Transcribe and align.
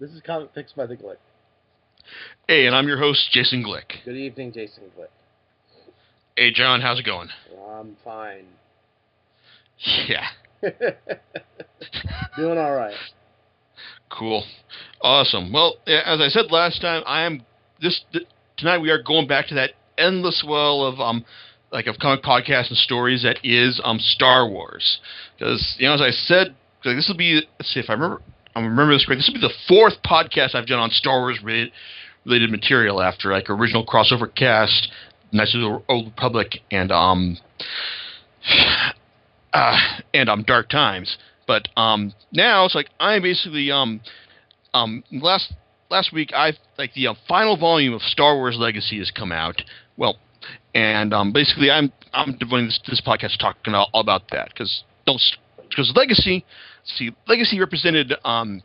This 0.00 0.12
is 0.12 0.22
Comic 0.22 0.54
Picks 0.54 0.72
by 0.72 0.86
the 0.86 0.96
Glick. 0.96 1.18
Hey, 2.48 2.64
and 2.64 2.74
I'm 2.74 2.88
your 2.88 2.96
host, 2.96 3.28
Jason 3.32 3.62
Glick. 3.62 4.02
Good 4.06 4.16
evening, 4.16 4.50
Jason 4.50 4.84
Glick. 4.98 5.08
Hey, 6.36 6.50
John, 6.52 6.80
how's 6.80 6.98
it 6.98 7.04
going? 7.04 7.28
I'm 7.70 7.98
fine. 8.02 8.46
Yeah. 10.08 10.26
Doing 12.36 12.56
all 12.56 12.74
right. 12.74 12.94
Cool. 14.08 14.42
Awesome. 15.02 15.52
Well, 15.52 15.76
as 15.86 16.18
I 16.22 16.28
said 16.28 16.50
last 16.50 16.80
time, 16.80 17.02
I 17.04 17.24
am 17.24 17.44
this 17.82 18.00
th- 18.10 18.26
tonight. 18.56 18.78
We 18.78 18.88
are 18.88 19.02
going 19.02 19.28
back 19.28 19.48
to 19.48 19.54
that 19.56 19.72
endless 19.98 20.42
well 20.46 20.82
of 20.82 20.98
um, 20.98 21.26
like 21.72 21.86
of 21.86 21.98
comic 21.98 22.24
podcasts 22.24 22.68
and 22.70 22.78
stories 22.78 23.22
that 23.22 23.38
is 23.44 23.80
um 23.84 23.98
Star 23.98 24.48
Wars. 24.48 24.98
Because 25.38 25.76
you 25.78 25.86
know, 25.88 25.94
as 25.94 26.00
I 26.00 26.10
said, 26.10 26.56
like, 26.86 26.96
this 26.96 27.06
will 27.06 27.18
be. 27.18 27.42
Let's 27.58 27.72
see 27.72 27.80
if 27.80 27.90
I 27.90 27.92
remember. 27.92 28.22
I 28.54 28.60
remember 28.60 28.92
this 28.92 29.04
correctly. 29.04 29.16
This 29.16 29.30
will 29.32 29.40
be 29.40 29.54
the 29.54 29.54
fourth 29.68 30.02
podcast 30.04 30.54
I've 30.54 30.66
done 30.66 30.78
on 30.80 30.90
Star 30.90 31.20
Wars 31.20 31.40
related, 31.42 32.50
material 32.50 33.00
after 33.00 33.32
like 33.32 33.48
original 33.48 33.86
crossover 33.86 34.32
cast, 34.34 34.90
Knights 35.32 35.54
of 35.54 35.60
the 35.60 35.82
Old 35.88 36.06
Republic, 36.06 36.58
and 36.70 36.90
um, 36.90 37.38
uh, 39.52 39.78
and 40.12 40.28
um, 40.28 40.42
Dark 40.42 40.68
Times. 40.68 41.16
But 41.46 41.68
um, 41.76 42.12
now 42.32 42.64
it's 42.64 42.74
like 42.74 42.88
I'm 42.98 43.22
basically 43.22 43.70
um, 43.70 44.00
um, 44.74 45.04
last 45.10 45.52
last 45.90 46.12
week 46.12 46.32
I 46.34 46.52
like 46.78 46.94
the 46.94 47.08
uh, 47.08 47.14
final 47.28 47.56
volume 47.56 47.94
of 47.94 48.02
Star 48.02 48.36
Wars 48.36 48.56
Legacy 48.58 48.98
has 48.98 49.10
come 49.10 49.32
out. 49.32 49.62
Well, 49.96 50.18
and 50.74 51.12
um, 51.12 51.32
basically 51.32 51.70
I'm 51.70 51.92
I'm 52.12 52.36
devoting 52.38 52.66
this, 52.66 52.80
this 52.88 53.00
podcast 53.00 53.32
to 53.32 53.38
talking 53.38 53.74
all 53.74 53.88
about 53.94 54.22
that 54.30 54.48
because 54.48 54.82
don't 55.06 55.20
because 55.68 55.92
Legacy, 55.94 56.44
see 56.84 57.10
Legacy 57.26 57.60
represented 57.60 58.14
um, 58.24 58.62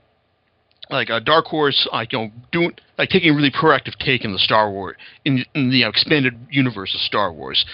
like 0.90 1.10
a 1.10 1.20
dark 1.20 1.46
horse, 1.46 1.88
like 1.92 2.14
you 2.14 2.20
know, 2.20 2.32
doing 2.52 2.72
like 2.98 3.10
taking 3.10 3.32
a 3.32 3.36
really 3.36 3.52
proactive 3.52 3.96
take 3.98 4.24
in 4.24 4.32
the 4.32 4.40
Star 4.40 4.70
Wars 4.70 4.96
in, 5.24 5.44
in 5.54 5.70
the 5.70 5.84
uh, 5.84 5.90
expanded 5.90 6.34
universe 6.50 6.94
of 6.94 7.02
Star 7.02 7.32
Wars. 7.32 7.66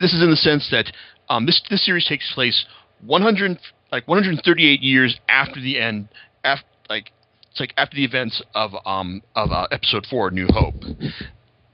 This 0.00 0.12
is 0.12 0.22
in 0.22 0.30
the 0.30 0.36
sense 0.36 0.68
that 0.70 0.92
um, 1.28 1.46
this 1.46 1.60
this 1.70 1.84
series 1.84 2.06
takes 2.06 2.32
place 2.34 2.64
100 3.04 3.58
like 3.92 4.06
138 4.06 4.80
years 4.80 5.18
after 5.28 5.60
the 5.60 5.78
end, 5.78 6.08
after 6.44 6.66
like 6.88 7.12
it's 7.50 7.60
like 7.60 7.74
after 7.76 7.96
the 7.96 8.04
events 8.04 8.42
of 8.54 8.72
um 8.84 9.22
of 9.34 9.50
uh, 9.50 9.66
Episode 9.70 10.06
Four, 10.08 10.30
New 10.30 10.48
Hope, 10.50 10.82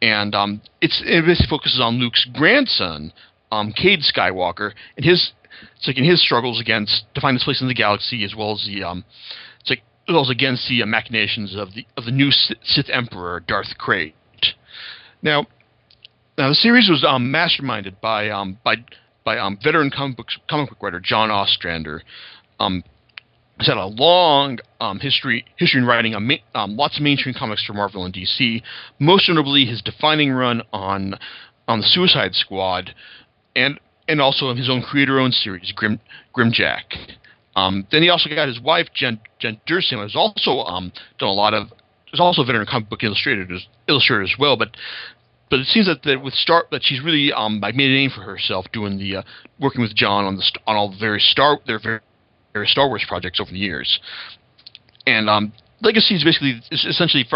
and 0.03 0.34
um 0.34 0.61
it's 0.81 1.03
it 1.05 1.25
basically 1.25 1.48
focuses 1.48 1.81
on 1.81 1.94
Luke's 1.97 2.27
grandson, 2.33 3.12
um 3.53 3.72
Cade 3.72 4.00
Skywalker, 4.00 4.72
and 4.97 5.05
his 5.05 5.33
it's 5.77 5.87
like 5.87 5.99
in 5.99 6.05
his 6.05 6.23
struggles 6.23 6.61
against 6.61 7.05
to 7.15 7.21
find 7.21 7.35
his 7.35 7.45
place 7.45 7.61
in 7.61 7.69
the 7.69 7.75
galaxy 7.75 8.25
as 8.25 8.35
well 8.35 8.53
as 8.53 8.65
the 8.67 8.83
um 8.83 9.05
it's 9.61 9.71
like 9.71 9.83
as 10.09 10.12
well 10.12 10.23
as 10.23 10.31
against 10.31 10.69
the 10.69 10.83
uh, 10.83 10.87
machinations 10.87 11.55
of 11.55 11.75
the 11.75 11.87
of 11.97 12.05
the 12.05 12.11
new 12.11 12.31
Sith 12.31 12.91
Emperor 12.91 13.41
Darth 13.41 13.75
Krayt. 13.79 14.15
Now, 15.23 15.47
now 16.39 16.49
the 16.49 16.55
series 16.55 16.89
was 16.89 17.05
um 17.05 17.33
masterminded 17.33 18.01
by 18.01 18.31
um 18.31 18.59
by 18.65 18.77
by 19.27 19.39
um, 19.39 19.59
veteran 19.62 19.91
comic 19.91 20.17
book, 20.17 20.29
comic 20.49 20.71
book 20.71 20.83
writer 20.83 21.01
John 21.01 21.31
Ostrander. 21.31 22.03
Um, 22.61 22.84
he's 23.59 23.67
had 23.67 23.77
a 23.77 23.87
long 23.87 24.59
um, 24.81 25.01
history 25.01 25.45
history 25.57 25.81
in 25.81 25.87
writing 25.87 26.15
um, 26.15 26.31
um, 26.55 26.77
lots 26.77 26.97
of 26.97 27.03
mainstream 27.03 27.34
comics 27.39 27.62
for 27.67 27.75
Marvel 27.75 28.07
and 28.07 28.15
DC. 28.15 28.62
Most 28.99 29.29
notably, 29.29 29.67
his 29.67 29.83
defining 29.83 30.31
run 30.31 30.62
on 30.73 31.17
on 31.69 31.81
the 31.81 31.87
Suicide 31.87 32.34
Squad, 32.34 32.95
and 33.55 33.79
and 34.09 34.21
also 34.21 34.55
his 34.55 34.69
own 34.69 34.83
creator-owned 34.83 35.35
series, 35.35 35.73
Grim 35.73 36.01
Grimjack. 36.37 36.85
Um, 37.55 37.87
then 37.91 38.03
he 38.03 38.11
also 38.11 38.29
got 38.29 38.49
his 38.49 38.61
wife 38.61 38.89
Jen 38.95 39.21
Jen 39.39 39.61
Dursey, 39.67 40.01
who's 40.01 40.17
also 40.17 40.61
um, 40.65 40.93
done 41.19 41.29
a 41.29 41.33
lot 41.33 41.55
of. 41.55 41.69
Is 42.12 42.21
also 42.21 42.43
a 42.43 42.47
veteran 42.47 42.67
comic 42.71 42.89
book 42.89 43.03
illustrator, 43.03 43.47
illustrator 43.89 44.23
as 44.23 44.34
well, 44.39 44.57
but 44.57 44.77
but 45.51 45.59
it 45.59 45.67
seems 45.67 45.87
that, 45.87 46.03
that 46.05 46.23
with 46.23 46.34
Star 46.34 46.65
that 46.71 46.83
she's 46.83 47.03
really 47.03 47.33
um 47.33 47.61
like 47.61 47.75
made 47.75 47.91
a 47.91 47.95
name 47.95 48.11
for 48.11 48.23
herself 48.23 48.66
doing 48.72 48.97
the 48.97 49.16
uh, 49.16 49.22
working 49.61 49.81
with 49.81 49.95
John 49.95 50.25
on 50.25 50.37
the 50.37 50.43
on 50.66 50.77
all 50.77 50.91
the 50.91 50.99
various 50.99 51.28
Star 51.31 51.59
their 51.66 51.81
various 51.81 52.71
Star 52.71 52.89
Wars 52.89 53.05
projects 53.09 53.41
over 53.41 53.50
the 53.50 53.59
years, 53.59 53.99
and 55.06 55.28
um 55.28 55.53
Legacy 55.83 56.15
is 56.15 56.25
basically 56.25 56.62
essentially 56.71 57.27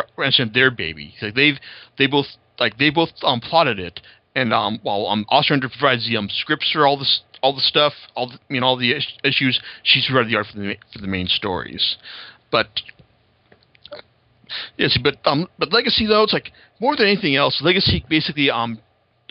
their 0.54 0.70
baby. 0.70 1.14
Like 1.20 1.34
they've 1.34 1.59
they 1.98 2.06
both 2.06 2.26
like 2.59 2.78
they 2.78 2.91
both 2.91 3.10
um 3.22 3.41
plotted 3.41 3.78
it, 3.78 4.00
and 4.34 4.52
um 4.52 4.78
while 4.82 5.06
um 5.06 5.24
provides 5.26 6.06
the 6.08 6.16
um 6.16 6.28
scripts 6.30 6.70
for 6.72 6.86
all 6.86 6.98
this 6.98 7.22
all 7.42 7.54
the 7.54 7.60
stuff 7.60 7.92
all 8.14 8.28
the, 8.28 8.34
I 8.34 8.52
mean 8.52 8.62
all 8.62 8.76
the 8.76 8.94
issues 9.24 9.60
she's 9.82 10.06
provided 10.06 10.30
the 10.30 10.36
art 10.36 10.46
for 10.52 10.58
the 10.58 10.76
for 10.92 11.00
the 11.00 11.08
main 11.08 11.26
stories, 11.26 11.96
but 12.50 12.68
Yes, 14.76 14.98
but 15.02 15.16
um, 15.24 15.48
but 15.58 15.72
Legacy 15.72 16.06
though 16.06 16.22
it's 16.22 16.32
like 16.32 16.52
more 16.80 16.96
than 16.96 17.06
anything 17.06 17.36
else, 17.36 17.60
Legacy 17.62 18.04
basically 18.08 18.50
um, 18.50 18.78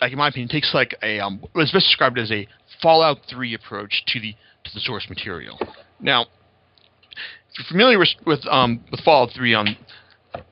like 0.00 0.12
in 0.12 0.18
my 0.18 0.28
opinion, 0.28 0.48
takes 0.48 0.72
like 0.74 0.94
a 1.02 1.20
um, 1.20 1.44
it's 1.56 1.72
best 1.72 1.86
described 1.86 2.18
as 2.18 2.30
a 2.30 2.46
Fallout 2.82 3.18
Three 3.28 3.54
approach 3.54 4.02
to 4.08 4.20
the 4.20 4.32
to 4.64 4.70
the 4.74 4.80
source 4.80 5.08
material. 5.08 5.58
Now, 6.00 6.22
if 6.22 7.58
you're 7.58 7.66
familiar 7.68 7.98
with 7.98 8.08
with 8.26 8.46
um 8.46 8.82
with 8.90 9.00
Fallout 9.00 9.30
Three 9.34 9.54
on 9.54 9.76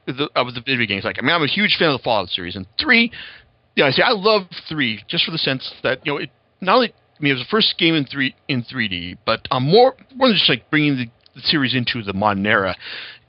the 0.06 0.28
uh, 0.34 0.44
with 0.44 0.54
the 0.54 0.60
video 0.60 0.86
games, 0.86 1.04
like 1.04 1.16
I 1.19 1.22
mean, 1.22 1.34
I'm 1.34 1.42
a 1.42 1.47
huge 1.47 1.76
fan 1.78 1.88
of 1.88 1.98
the 1.98 2.04
Fallout 2.04 2.28
series, 2.28 2.56
and 2.56 2.66
three, 2.80 3.10
yeah, 3.78 3.87
I 3.87 3.91
say 3.91 4.03
I 4.03 4.12
love 4.12 4.43
three 4.69 5.03
just 5.09 5.25
for 5.25 5.31
the 5.31 5.39
sense 5.39 5.72
that 5.83 6.05
you 6.05 6.12
know 6.12 6.19
it 6.19 6.31
not 6.61 6.75
only 6.77 6.89
I 6.89 7.22
mean 7.22 7.33
it 7.33 7.37
was 7.37 7.44
the 7.44 7.50
first 7.50 7.78
game 7.78 7.94
in 7.94 8.05
three 8.05 8.34
in 8.49 8.62
3D, 8.62 9.19
but 9.25 9.47
um 9.50 9.65
more 9.65 9.94
more 10.15 10.28
than 10.28 10.37
just 10.37 10.50
like 10.50 10.69
bringing 10.71 10.97
the, 10.97 11.06
the 11.34 11.41
series 11.41 11.75
into 11.75 12.03
the 12.03 12.12
modern 12.12 12.47
era 12.47 12.77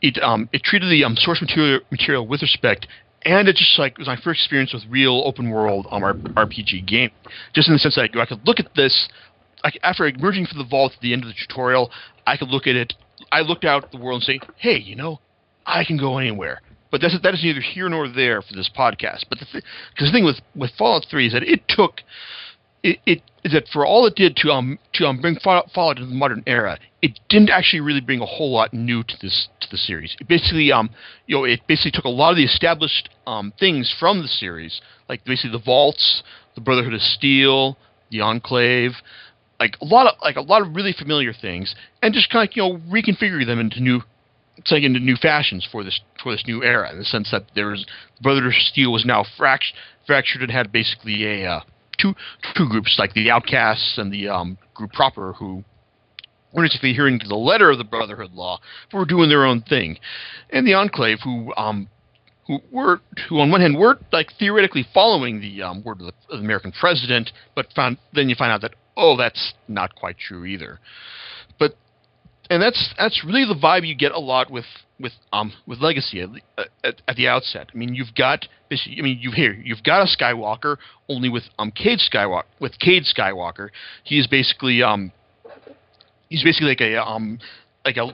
it 0.01 0.17
um, 0.21 0.49
it 0.53 0.63
treated 0.63 0.89
the 0.89 1.03
um, 1.03 1.15
source 1.15 1.41
material 1.41 1.81
material 1.91 2.27
with 2.27 2.41
respect, 2.41 2.87
and 3.23 3.47
it 3.47 3.55
just 3.55 3.77
like 3.77 3.97
was 3.97 4.07
my 4.07 4.15
first 4.15 4.41
experience 4.41 4.73
with 4.73 4.83
real 4.89 5.23
open 5.25 5.49
world 5.49 5.87
um, 5.91 6.01
RPG 6.37 6.87
game. 6.87 7.11
Just 7.53 7.67
in 7.67 7.75
the 7.75 7.79
sense 7.79 7.95
that 7.95 8.09
I 8.15 8.25
could 8.25 8.45
look 8.45 8.59
at 8.59 8.73
this, 8.75 9.09
after 9.83 10.07
emerging 10.07 10.45
from 10.47 10.59
the 10.59 10.65
vault 10.65 10.93
at 10.95 11.01
the 11.01 11.13
end 11.13 11.23
of 11.23 11.29
the 11.29 11.35
tutorial, 11.47 11.91
I 12.25 12.37
could 12.37 12.49
look 12.49 12.67
at 12.67 12.75
it. 12.75 12.93
I 13.31 13.41
looked 13.41 13.65
out 13.65 13.85
at 13.85 13.91
the 13.91 13.97
world 13.97 14.21
and 14.21 14.23
say, 14.23 14.39
"Hey, 14.55 14.77
you 14.77 14.95
know, 14.95 15.19
I 15.65 15.83
can 15.83 15.97
go 15.97 16.17
anywhere." 16.17 16.61
But 16.91 17.01
that's 17.01 17.15
that 17.21 17.33
is 17.33 17.43
neither 17.43 17.61
here 17.61 17.89
nor 17.89 18.07
there 18.07 18.41
for 18.41 18.53
this 18.53 18.69
podcast. 18.75 19.25
But 19.29 19.39
the 19.39 19.45
because 19.45 19.61
th- 19.61 19.63
the 19.99 20.11
thing 20.11 20.25
with 20.25 20.41
with 20.55 20.71
Fallout 20.77 21.05
Three 21.09 21.27
is 21.27 21.33
that 21.33 21.43
it 21.43 21.67
took 21.67 22.01
it, 22.83 23.21
that 23.43 23.67
for 23.71 23.85
all 23.85 24.05
it 24.05 24.15
did 24.15 24.35
to 24.37 24.51
um 24.51 24.79
to 24.93 25.05
um 25.05 25.21
bring 25.21 25.37
Fallout, 25.39 25.71
Fallout 25.71 25.97
into 25.97 26.09
the 26.09 26.15
modern 26.15 26.43
era, 26.47 26.79
it 27.01 27.19
didn't 27.29 27.49
actually 27.49 27.81
really 27.81 28.01
bring 28.01 28.21
a 28.21 28.25
whole 28.25 28.51
lot 28.51 28.73
new 28.73 29.03
to 29.03 29.13
this 29.21 29.47
to 29.61 29.67
the 29.69 29.77
series. 29.77 30.15
It 30.19 30.27
basically 30.27 30.71
um 30.71 30.89
you 31.27 31.35
know 31.35 31.43
it 31.43 31.61
basically 31.67 31.91
took 31.91 32.05
a 32.05 32.09
lot 32.09 32.31
of 32.31 32.37
the 32.37 32.45
established 32.45 33.09
um 33.27 33.53
things 33.59 33.93
from 33.99 34.21
the 34.21 34.27
series, 34.27 34.81
like 35.07 35.23
basically 35.25 35.51
the 35.51 35.63
vaults, 35.63 36.23
the 36.55 36.61
Brotherhood 36.61 36.93
of 36.93 37.01
Steel, 37.01 37.77
the 38.11 38.21
Enclave, 38.21 38.93
like 39.59 39.75
a 39.81 39.85
lot 39.85 40.07
of 40.07 40.15
like 40.21 40.37
a 40.37 40.41
lot 40.41 40.61
of 40.61 40.75
really 40.75 40.93
familiar 40.93 41.33
things, 41.33 41.75
and 42.01 42.13
just 42.13 42.29
kind 42.29 42.47
of 42.47 42.55
you 42.55 42.63
know 42.63 42.77
reconfigure 42.89 43.45
them 43.45 43.59
into 43.59 43.81
new 43.81 44.01
it's 44.59 44.71
like 44.71 44.83
into 44.83 44.99
new 44.99 45.15
fashions 45.15 45.67
for 45.71 45.83
this 45.83 45.99
for 46.21 46.31
this 46.33 46.43
new 46.45 46.63
era 46.63 46.91
in 46.91 46.99
the 46.99 47.05
sense 47.05 47.31
that 47.31 47.45
there's 47.55 47.85
the 48.17 48.23
Brotherhood 48.23 48.53
of 48.53 48.61
Steel 48.61 48.91
was 48.91 49.05
now 49.05 49.23
fract- 49.37 49.73
fractured 50.05 50.41
and 50.41 50.51
had 50.51 50.71
basically 50.71 51.25
a 51.25 51.49
uh, 51.49 51.61
two 51.97 52.13
two 52.55 52.67
groups 52.69 52.97
like 52.99 53.13
the 53.13 53.31
outcasts 53.31 53.97
and 53.97 54.11
the 54.11 54.27
um, 54.27 54.57
group 54.73 54.91
proper 54.91 55.33
who 55.33 55.63
were 56.53 56.63
basically 56.63 56.91
adhering 56.91 57.19
to 57.19 57.27
the 57.27 57.35
letter 57.35 57.69
of 57.69 57.77
the 57.77 57.83
Brotherhood 57.83 58.33
law, 58.33 58.59
but 58.91 58.97
were 58.97 59.05
doing 59.05 59.29
their 59.29 59.45
own 59.45 59.61
thing, 59.61 59.97
and 60.49 60.67
the 60.67 60.73
Enclave 60.73 61.19
who 61.23 61.53
um, 61.55 61.87
who 62.47 62.59
were 62.71 62.99
who 63.29 63.39
on 63.39 63.49
one 63.49 63.61
hand 63.61 63.77
were 63.77 63.97
like 64.11 64.27
theoretically 64.37 64.85
following 64.93 65.39
the 65.39 65.61
um, 65.61 65.83
word 65.83 66.01
of 66.01 66.07
the, 66.07 66.13
of 66.33 66.39
the 66.39 66.45
American 66.45 66.73
president, 66.73 67.31
but 67.55 67.67
found 67.73 67.97
then 68.13 68.27
you 68.27 68.35
find 68.35 68.51
out 68.51 68.61
that 68.61 68.75
oh 68.97 69.15
that's 69.15 69.53
not 69.67 69.95
quite 69.95 70.17
true 70.17 70.45
either. 70.45 70.79
And 72.49 72.61
that's 72.61 72.93
that's 72.97 73.23
really 73.23 73.45
the 73.45 73.59
vibe 73.59 73.87
you 73.87 73.95
get 73.95 74.11
a 74.11 74.19
lot 74.19 74.49
with 74.49 74.65
with 74.99 75.13
um 75.31 75.53
with 75.67 75.79
Legacy 75.79 76.21
at, 76.21 76.67
at, 76.83 77.01
at 77.07 77.15
the 77.15 77.27
outset. 77.27 77.69
I 77.73 77.77
mean, 77.77 77.93
you've 77.93 78.15
got 78.15 78.47
this. 78.69 78.87
I 78.87 79.01
mean, 79.01 79.19
you've 79.21 79.35
here 79.35 79.53
you've 79.53 79.83
got 79.83 80.01
a 80.01 80.17
Skywalker 80.17 80.77
only 81.07 81.29
with 81.29 81.43
um 81.59 81.71
Cade 81.71 81.99
Skywalker 81.99 82.43
with 82.59 82.79
Cade 82.79 83.03
Skywalker. 83.03 83.69
He 84.03 84.17
is 84.17 84.25
basically 84.25 84.81
um 84.81 85.11
he's 86.29 86.43
basically 86.43 86.69
like 86.69 86.81
a 86.81 86.95
um 87.01 87.37
like 87.85 87.97
a 87.97 88.07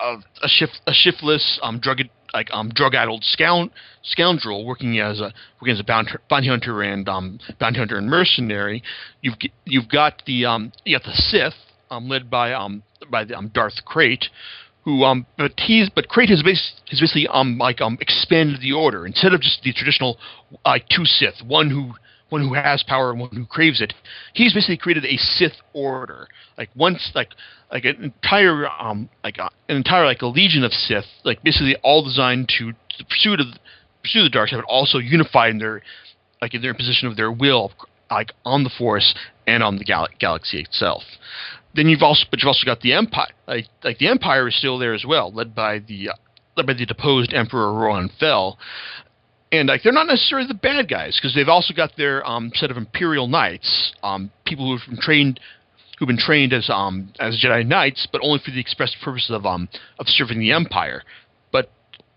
a, 0.00 0.16
a 0.42 0.48
shift 0.48 0.80
a 0.86 0.92
shiftless 0.92 1.60
um 1.62 1.78
drug 1.78 1.98
like 2.32 2.48
um 2.52 2.70
drug-addled 2.70 3.22
scound, 3.24 3.70
scoundrel 4.02 4.64
working 4.64 4.98
as 5.00 5.20
a 5.20 5.34
working 5.60 5.74
as 5.74 5.80
a 5.80 5.84
bounty, 5.84 6.12
bounty 6.30 6.48
hunter 6.48 6.82
and 6.82 7.08
um 7.08 7.38
bounty 7.60 7.78
hunter 7.78 7.98
and 7.98 8.08
mercenary. 8.08 8.82
You've 9.20 9.34
you've 9.66 9.88
got 9.90 10.22
the 10.26 10.46
um 10.46 10.72
you 10.84 10.96
got 10.96 11.04
the 11.04 11.12
Sith 11.12 11.52
um 11.92 12.08
led 12.08 12.30
by 12.30 12.52
um 12.52 12.82
by 13.10 13.22
um 13.24 13.50
Darth 13.54 13.84
Krayt 13.86 14.24
who 14.84 15.04
um 15.04 15.26
but 15.38 15.52
he's 15.58 15.88
but 15.90 16.08
Krayt 16.08 16.30
has 16.30 16.42
basically, 16.42 16.82
has 16.90 17.00
basically 17.00 17.28
um 17.28 17.58
like 17.58 17.80
um 17.80 17.98
expanded 18.00 18.60
the 18.60 18.72
order 18.72 19.06
instead 19.06 19.32
of 19.32 19.40
just 19.40 19.62
the 19.62 19.72
traditional 19.72 20.18
uh, 20.64 20.78
two 20.90 21.04
Sith, 21.04 21.42
one 21.46 21.70
who 21.70 21.92
one 22.28 22.40
who 22.40 22.54
has 22.54 22.82
power 22.82 23.10
and 23.10 23.20
one 23.20 23.30
who 23.30 23.44
craves 23.44 23.80
it. 23.80 23.92
He's 24.32 24.54
basically 24.54 24.78
created 24.78 25.04
a 25.04 25.16
Sith 25.18 25.52
order, 25.72 26.28
like 26.56 26.70
once 26.74 27.12
like 27.14 27.28
like 27.70 27.84
an 27.84 28.02
entire 28.02 28.66
um 28.68 29.08
like 29.22 29.38
uh, 29.38 29.50
an 29.68 29.76
entire 29.76 30.06
like 30.06 30.22
a 30.22 30.26
legion 30.26 30.64
of 30.64 30.72
Sith, 30.72 31.06
like 31.24 31.42
basically 31.42 31.76
all 31.82 32.02
designed 32.02 32.50
to 32.58 32.72
the 32.98 33.04
pursuit 33.04 33.40
of 33.40 33.46
pursue 34.02 34.22
the 34.22 34.30
dark 34.30 34.48
side, 34.48 34.56
but 34.56 34.64
also 34.64 34.98
unified 34.98 35.50
in 35.50 35.58
their 35.58 35.82
like 36.40 36.54
in 36.54 36.62
their 36.62 36.74
position 36.74 37.06
of 37.06 37.16
their 37.16 37.30
will, 37.30 37.70
like 38.10 38.32
on 38.44 38.64
the 38.64 38.70
Force 38.70 39.14
and 39.46 39.62
on 39.62 39.76
the 39.76 39.84
gal- 39.84 40.08
galaxy 40.18 40.60
itself. 40.60 41.02
Then 41.74 41.88
you've 41.88 42.02
also, 42.02 42.26
but 42.30 42.40
you've 42.40 42.48
also 42.48 42.66
got 42.66 42.80
the 42.80 42.92
Empire. 42.92 43.28
Like, 43.46 43.66
like 43.82 43.98
the 43.98 44.08
Empire 44.08 44.48
is 44.48 44.56
still 44.56 44.78
there 44.78 44.94
as 44.94 45.04
well, 45.06 45.32
led 45.32 45.54
by 45.54 45.78
the 45.78 46.10
uh, 46.10 46.14
led 46.56 46.66
by 46.66 46.74
the 46.74 46.86
deposed 46.86 47.32
Emperor 47.32 47.72
Roan 47.72 48.10
Fel 48.20 48.58
And 49.50 49.68
like 49.68 49.82
they're 49.82 49.92
not 49.92 50.06
necessarily 50.06 50.46
the 50.46 50.54
bad 50.54 50.88
guys 50.88 51.18
because 51.18 51.34
they've 51.34 51.48
also 51.48 51.74
got 51.74 51.96
their 51.96 52.26
um, 52.28 52.52
set 52.54 52.70
of 52.70 52.76
Imperial 52.76 53.26
Knights, 53.26 53.92
um, 54.02 54.30
people 54.44 54.70
who've 54.70 54.88
been 54.88 55.00
trained 55.00 55.40
who've 55.98 56.06
been 56.06 56.18
trained 56.18 56.52
as 56.52 56.68
um, 56.68 57.12
as 57.20 57.42
Jedi 57.42 57.66
Knights, 57.66 58.08
but 58.10 58.20
only 58.24 58.40
for 58.44 58.50
the 58.50 58.60
express 58.60 58.94
purpose 59.02 59.30
of 59.30 59.46
um, 59.46 59.68
of 59.98 60.08
serving 60.08 60.40
the 60.40 60.52
Empire, 60.52 61.02
but 61.52 61.70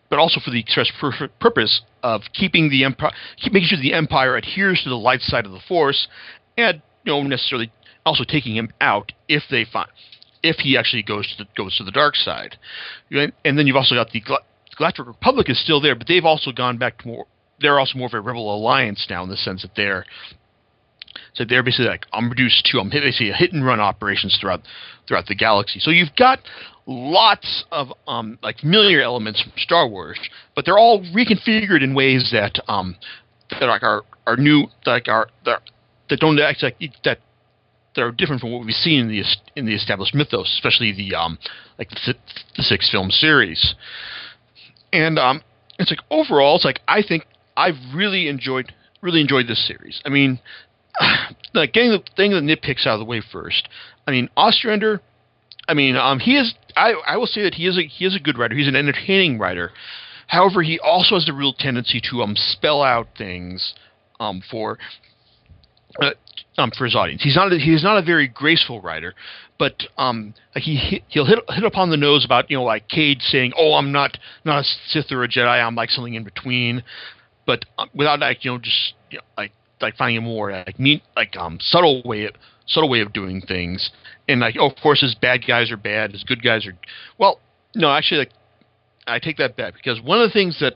but 0.09 0.19
also 0.19 0.39
for 0.39 0.51
the 0.51 0.59
express 0.59 0.91
pur- 0.99 1.29
purpose 1.39 1.81
of 2.03 2.21
keeping 2.33 2.69
the 2.69 2.83
empire, 2.83 3.11
keep 3.37 3.51
making 3.51 3.67
sure 3.67 3.79
the 3.81 3.93
Empire 3.93 4.37
adheres 4.37 4.81
to 4.83 4.89
the 4.89 4.95
light 4.95 5.21
side 5.21 5.45
of 5.45 5.51
the 5.51 5.61
Force, 5.67 6.07
and 6.57 6.81
you 7.03 7.11
know 7.11 7.23
necessarily 7.23 7.71
also 8.05 8.23
taking 8.23 8.55
him 8.55 8.69
out 8.81 9.11
if 9.27 9.43
they 9.49 9.65
find 9.65 9.89
if 10.43 10.57
he 10.57 10.77
actually 10.77 11.01
goes 11.01 11.27
to 11.35 11.43
the 11.43 11.49
goes 11.57 11.75
to 11.77 11.83
the 11.83 11.91
dark 11.91 12.15
side, 12.15 12.57
and 13.11 13.57
then 13.57 13.65
you've 13.65 13.75
also 13.75 13.95
got 13.95 14.11
the 14.11 14.21
Galactic 14.77 15.07
Republic 15.07 15.49
is 15.49 15.59
still 15.59 15.81
there, 15.81 15.95
but 15.95 16.07
they've 16.07 16.25
also 16.25 16.51
gone 16.51 16.77
back 16.77 16.99
to 16.99 17.07
more. 17.07 17.25
They're 17.59 17.79
also 17.79 17.97
more 17.97 18.07
of 18.07 18.13
a 18.13 18.21
rebel 18.21 18.53
alliance 18.53 19.07
now 19.09 19.23
in 19.23 19.29
the 19.29 19.37
sense 19.37 19.61
that 19.61 19.71
they're 19.75 20.05
so 21.33 21.45
they're 21.47 21.63
basically 21.63 21.87
like 21.87 22.05
I'm 22.13 22.29
reduced 22.29 22.65
to 22.71 22.79
um 22.79 22.89
basically 22.89 23.31
hit 23.31 23.53
and 23.53 23.65
run 23.65 23.79
operations 23.79 24.37
throughout 24.39 24.61
throughout 25.07 25.27
the 25.27 25.35
galaxy. 25.35 25.79
So 25.79 25.91
you've 25.91 26.15
got 26.17 26.39
lots 26.85 27.65
of 27.71 27.87
um 28.07 28.37
like 28.43 28.59
familiar 28.59 29.01
elements 29.01 29.41
from 29.41 29.53
Star 29.57 29.87
Wars, 29.87 30.19
but 30.55 30.65
they're 30.65 30.77
all 30.77 31.01
reconfigured 31.15 31.81
in 31.81 31.95
ways 31.95 32.29
that 32.31 32.59
um 32.67 32.95
that 33.49 33.65
like 33.65 33.83
are 33.83 34.03
are 34.27 34.37
new 34.37 34.67
like 34.85 35.07
are 35.07 35.29
that 35.45 35.61
don't 36.19 36.39
act 36.39 36.61
like 36.61 36.77
that 37.03 37.19
that 37.95 38.01
are 38.01 38.11
different 38.11 38.41
from 38.41 38.51
what 38.51 38.65
we've 38.65 38.75
seen 38.75 39.01
in 39.01 39.07
the 39.07 39.23
in 39.55 39.65
the 39.65 39.73
established 39.73 40.13
mythos, 40.13 40.51
especially 40.55 40.91
the 40.91 41.15
um 41.15 41.37
like 41.77 41.89
the, 41.89 42.15
the 42.57 42.63
six 42.63 42.89
film 42.91 43.09
series. 43.09 43.75
And 44.93 45.17
um 45.17 45.41
it's 45.79 45.91
like 45.91 45.99
overall, 46.09 46.55
it's 46.55 46.65
like 46.65 46.81
I 46.87 47.01
think 47.01 47.25
I've 47.57 47.75
really 47.93 48.27
enjoyed 48.27 48.73
really 49.01 49.21
enjoyed 49.21 49.47
this 49.47 49.65
series. 49.67 50.01
I 50.05 50.09
mean, 50.09 50.39
like 51.53 51.73
getting 51.73 51.91
the 51.91 52.03
thing 52.15 52.31
the 52.31 52.41
nitpicks 52.41 52.85
out 52.85 52.93
of 52.93 52.99
the 52.99 53.05
way 53.05 53.21
first. 53.21 53.69
I 54.07 54.11
mean, 54.11 54.29
Ostrander. 54.37 55.01
I 55.67 55.73
mean, 55.73 55.95
um, 55.95 56.19
he 56.19 56.37
is. 56.37 56.53
I 56.75 56.93
I 57.07 57.17
will 57.17 57.27
say 57.27 57.43
that 57.43 57.55
he 57.55 57.65
is 57.65 57.77
a 57.77 57.83
he 57.83 58.05
is 58.05 58.15
a 58.15 58.19
good 58.19 58.37
writer. 58.37 58.55
He's 58.55 58.67
an 58.67 58.75
entertaining 58.75 59.39
writer. 59.39 59.71
However, 60.27 60.61
he 60.61 60.79
also 60.79 61.15
has 61.15 61.29
a 61.29 61.33
real 61.33 61.53
tendency 61.53 62.01
to 62.11 62.21
um 62.21 62.35
spell 62.35 62.83
out 62.83 63.07
things 63.17 63.73
um 64.19 64.41
for 64.49 64.77
uh, 66.01 66.11
um 66.57 66.71
for 66.77 66.85
his 66.85 66.95
audience. 66.95 67.23
He's 67.23 67.35
not 67.35 67.51
a, 67.51 67.57
he's 67.57 67.83
not 67.83 67.97
a 67.97 68.01
very 68.01 68.27
graceful 68.27 68.81
writer, 68.81 69.13
but 69.57 69.83
um 69.97 70.33
he 70.55 71.03
he'll 71.07 71.25
hit 71.25 71.39
hit 71.49 71.63
upon 71.63 71.89
the 71.89 71.97
nose 71.97 72.25
about 72.25 72.49
you 72.49 72.57
know 72.57 72.63
like 72.63 72.87
Cade 72.87 73.21
saying, 73.21 73.53
"Oh, 73.57 73.73
I'm 73.73 73.91
not 73.91 74.17
not 74.43 74.61
a 74.61 74.63
Sith 74.87 75.11
or 75.11 75.23
a 75.23 75.27
Jedi. 75.27 75.63
I'm 75.63 75.75
like 75.75 75.89
something 75.89 76.13
in 76.13 76.23
between," 76.23 76.83
but 77.45 77.65
um, 77.77 77.89
without 77.93 78.19
like 78.19 78.43
you 78.45 78.51
know 78.51 78.57
just 78.57 78.93
you 79.09 79.17
know, 79.17 79.23
like 79.37 79.51
like 79.81 79.95
finding 79.95 80.17
a 80.17 80.21
more 80.21 80.51
like 80.51 80.79
mean 80.79 81.01
like 81.15 81.35
um 81.35 81.57
subtle 81.59 82.01
way 82.03 82.25
of, 82.25 82.35
subtle 82.67 82.89
way 82.89 83.01
of 83.01 83.13
doing 83.13 83.41
things. 83.41 83.91
And 84.27 84.41
like 84.41 84.55
oh, 84.59 84.69
of 84.69 84.75
course, 84.81 85.01
his 85.01 85.15
bad 85.15 85.41
guys 85.47 85.71
are 85.71 85.77
bad, 85.77 86.11
his 86.11 86.23
good 86.23 86.41
guys 86.41 86.65
are 86.65 86.73
well. 87.17 87.39
No, 87.75 87.91
actually, 87.91 88.19
like 88.19 88.31
I 89.07 89.19
take 89.19 89.37
that 89.37 89.55
back 89.55 89.73
because 89.75 90.01
one 90.01 90.21
of 90.21 90.27
the 90.27 90.33
things 90.33 90.59
that 90.61 90.75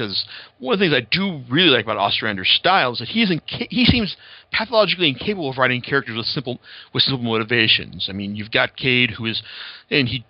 because 0.00 0.24
one 0.58 0.72
of 0.72 0.78
the 0.78 0.84
things 0.84 0.94
I 0.94 1.06
do 1.10 1.42
really 1.50 1.68
like 1.68 1.84
about 1.84 1.98
Ostrander's 1.98 2.50
style 2.50 2.92
is 2.92 2.98
that 3.00 3.08
he's 3.08 3.30
inca- 3.30 3.66
he 3.68 3.84
seems 3.84 4.16
pathologically 4.50 5.08
incapable 5.08 5.50
of 5.50 5.58
writing 5.58 5.82
characters 5.82 6.16
with 6.16 6.26
simple 6.26 6.58
with 6.94 7.02
simple 7.02 7.24
motivations. 7.24 8.06
I 8.08 8.12
mean, 8.12 8.34
you've 8.34 8.50
got 8.50 8.76
Cade 8.76 9.10
who 9.10 9.26
is, 9.26 9.42
and 9.90 10.08
he 10.08 10.24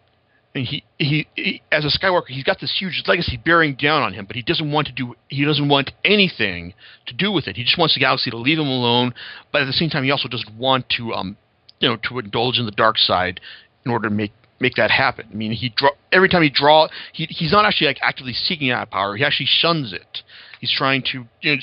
and 0.53 0.67
he, 0.67 0.83
he, 0.99 1.29
he, 1.37 1.63
as 1.71 1.85
a 1.85 1.97
Skywalker, 1.97 2.27
he's 2.27 2.43
got 2.43 2.61
this 2.61 2.75
huge 2.77 3.05
legacy 3.07 3.41
bearing 3.43 3.77
down 3.77 4.03
on 4.03 4.13
him, 4.13 4.25
but 4.25 4.35
he 4.35 4.43
doesn't 4.43 4.73
want 4.73 4.89
to 4.89 4.93
do 4.93 5.15
he 5.29 5.45
doesn't 5.45 5.69
want 5.69 5.93
anything 6.05 6.75
to 7.07 7.15
do 7.15 7.31
with 7.31 7.47
it. 7.47 7.57
He 7.57 7.63
just 7.63 7.79
wants 7.79 7.95
the 7.95 8.01
galaxy 8.01 8.31
to 8.31 8.37
leave 8.37 8.59
him 8.59 8.67
alone, 8.67 9.15
but 9.53 9.63
at 9.63 9.67
the 9.67 9.73
same 9.73 9.91
time, 9.91 10.03
he 10.03 10.11
also 10.11 10.29
doesn't 10.29 10.59
want 10.59 10.89
to 10.97 11.13
um 11.13 11.37
you 11.79 11.89
know 11.89 11.97
to 12.09 12.19
indulge 12.19 12.59
in 12.59 12.67
the 12.67 12.73
dark 12.73 12.99
side 12.99 13.41
in 13.85 13.93
order 13.93 14.09
to 14.09 14.15
make 14.15 14.33
make 14.61 14.75
that 14.77 14.91
happen. 14.91 15.27
I 15.31 15.35
mean, 15.35 15.53
he 15.53 15.73
draw 15.75 15.91
every 16.13 16.29
time 16.29 16.43
he 16.43 16.51
draw 16.51 16.89
he 17.13 17.27
he's 17.31 17.53
not 17.53 17.65
actually 17.65 17.89
like 17.89 17.99
actively 18.03 18.35
seeking 18.35 18.71
out 18.71 18.91
power. 18.91 19.17
He 19.17 19.25
actually 19.25 19.49
shuns 19.49 19.93
it. 19.93 20.23
He's 20.61 20.73
trying 20.73 21.03
to 21.13 21.25
you 21.41 21.57
know 21.57 21.63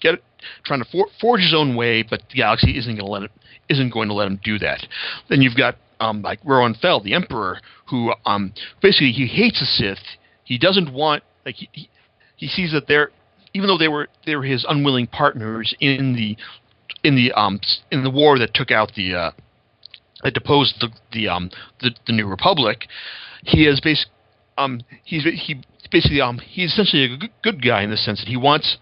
get 0.00 0.14
it, 0.14 0.24
trying 0.64 0.82
to 0.82 0.88
for, 0.90 1.06
forge 1.20 1.40
his 1.40 1.54
own 1.54 1.76
way, 1.76 2.02
but 2.02 2.22
the 2.28 2.36
galaxy 2.36 2.76
isn't 2.76 2.96
going 2.96 3.06
to 3.06 3.10
let 3.10 3.22
it 3.22 3.30
isn't 3.68 3.90
going 3.90 4.08
to 4.08 4.14
let 4.14 4.26
him 4.26 4.40
do 4.44 4.58
that. 4.58 4.86
Then 5.28 5.40
you've 5.40 5.56
got 5.56 5.76
um, 6.00 6.22
like 6.22 6.40
Roan 6.44 6.74
Fel, 6.74 7.00
the 7.00 7.14
Emperor, 7.14 7.60
who 7.88 8.12
um, 8.26 8.52
basically 8.82 9.12
he 9.12 9.26
hates 9.26 9.60
the 9.60 9.66
Sith. 9.66 10.04
He 10.44 10.58
doesn't 10.58 10.92
want 10.92 11.22
like 11.44 11.54
he, 11.56 11.68
he, 11.72 11.88
he 12.36 12.48
sees 12.48 12.72
that 12.72 12.86
they're 12.86 13.10
even 13.54 13.68
though 13.68 13.78
they 13.78 13.88
were 13.88 14.08
they 14.26 14.36
were 14.36 14.44
his 14.44 14.66
unwilling 14.68 15.06
partners 15.06 15.74
in 15.80 16.14
the 16.14 16.36
in 17.02 17.14
the 17.14 17.32
um 17.32 17.60
in 17.90 18.02
the 18.02 18.10
war 18.10 18.38
that 18.38 18.52
took 18.54 18.70
out 18.70 18.92
the 18.94 19.14
uh, 19.14 19.30
that 20.26 20.34
deposed 20.34 20.74
the 20.80 20.88
the 21.12 21.28
um 21.28 21.50
the, 21.80 21.92
the 22.06 22.12
New 22.12 22.26
Republic. 22.26 22.88
He 23.44 23.66
is 23.66 23.80
basically 23.80 24.12
um 24.58 24.82
he's 25.04 25.22
he 25.22 25.62
basically 25.90 26.20
um 26.20 26.38
he's 26.38 26.72
essentially 26.72 27.04
a 27.04 27.28
good, 27.42 27.62
guy 27.62 27.82
in 27.82 27.90
the 27.90 27.96
sense 27.96 28.18
that 28.18 28.28
he 28.28 28.36
wants 28.36 28.76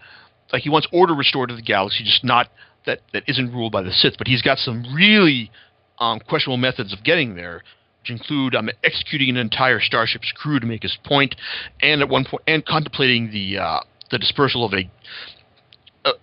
like 0.51 0.63
he 0.63 0.69
wants 0.69 0.87
order 0.91 1.13
restored 1.13 1.49
to 1.49 1.55
the 1.55 1.61
galaxy, 1.61 2.03
just 2.03 2.23
not 2.23 2.49
that 2.87 3.01
that 3.13 3.23
isn't 3.27 3.53
ruled 3.53 3.71
by 3.71 3.83
the 3.83 3.91
Sith. 3.91 4.17
But 4.17 4.27
he's 4.27 4.41
got 4.41 4.57
some 4.57 4.83
really 4.95 5.51
um, 5.99 6.19
questionable 6.19 6.57
methods 6.57 6.91
of 6.91 7.03
getting 7.03 7.35
there, 7.35 7.61
which 8.01 8.09
include 8.09 8.55
um, 8.55 8.69
executing 8.83 9.29
an 9.29 9.37
entire 9.37 9.79
starship's 9.79 10.31
crew 10.35 10.59
to 10.59 10.65
make 10.65 10.81
his 10.81 10.97
point, 11.05 11.35
and 11.81 12.01
at 12.01 12.09
one 12.09 12.25
point, 12.25 12.41
and 12.47 12.65
contemplating 12.65 13.29
the 13.31 13.59
uh, 13.59 13.79
the 14.09 14.17
dispersal 14.17 14.65
of 14.65 14.73
a 14.73 14.89
uh, 16.05 16.13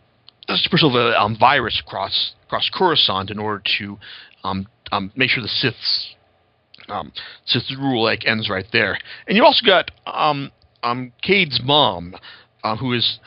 dispersal 0.49 0.89
of 0.89 0.97
a 0.97 1.21
um, 1.21 1.37
virus 1.39 1.81
across 1.81 2.33
across 2.47 2.69
Coruscant 2.75 3.31
in 3.31 3.39
order 3.39 3.63
to 3.79 3.99
um, 4.93 5.05
um, 5.05 5.13
make 5.17 5.31
sure 5.31 5.43
the 5.43 5.49
Sith's 5.49 6.15
um, 6.89 7.13
Sith's 7.47 7.75
rule 7.79 8.05
like 8.05 8.27
ends 8.27 8.49
right 8.49 8.67
there. 8.73 8.99
And 9.27 9.37
you 9.37 9.45
also 9.45 9.65
got 9.65 9.91
um, 10.07 10.53
um, 10.83 11.13
Cade's 11.23 11.61
mom, 11.63 12.15
uh, 12.63 12.77
who 12.77 12.93
is 12.93 13.19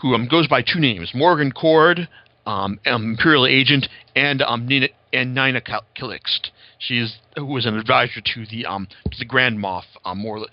who 0.00 0.14
um, 0.14 0.26
goes 0.28 0.48
by 0.48 0.62
two 0.62 0.80
names, 0.80 1.12
Morgan 1.14 1.52
Corde, 1.52 2.08
um, 2.46 2.80
Imperial 2.84 3.46
agent, 3.46 3.88
and 4.16 4.42
um, 4.42 4.66
Nina, 4.66 4.88
and 5.12 5.36
Nyna 5.36 5.62
Calixte. 5.96 6.50
She 6.78 6.98
is 6.98 7.16
who 7.36 7.46
was 7.46 7.66
an 7.66 7.78
advisor 7.78 8.20
to 8.34 8.46
the 8.50 8.66
um 8.66 8.88
to 9.10 9.18
the 9.18 9.24
Grand 9.24 9.58
Moff, 9.58 9.84
um, 10.04 10.18
more 10.18 10.46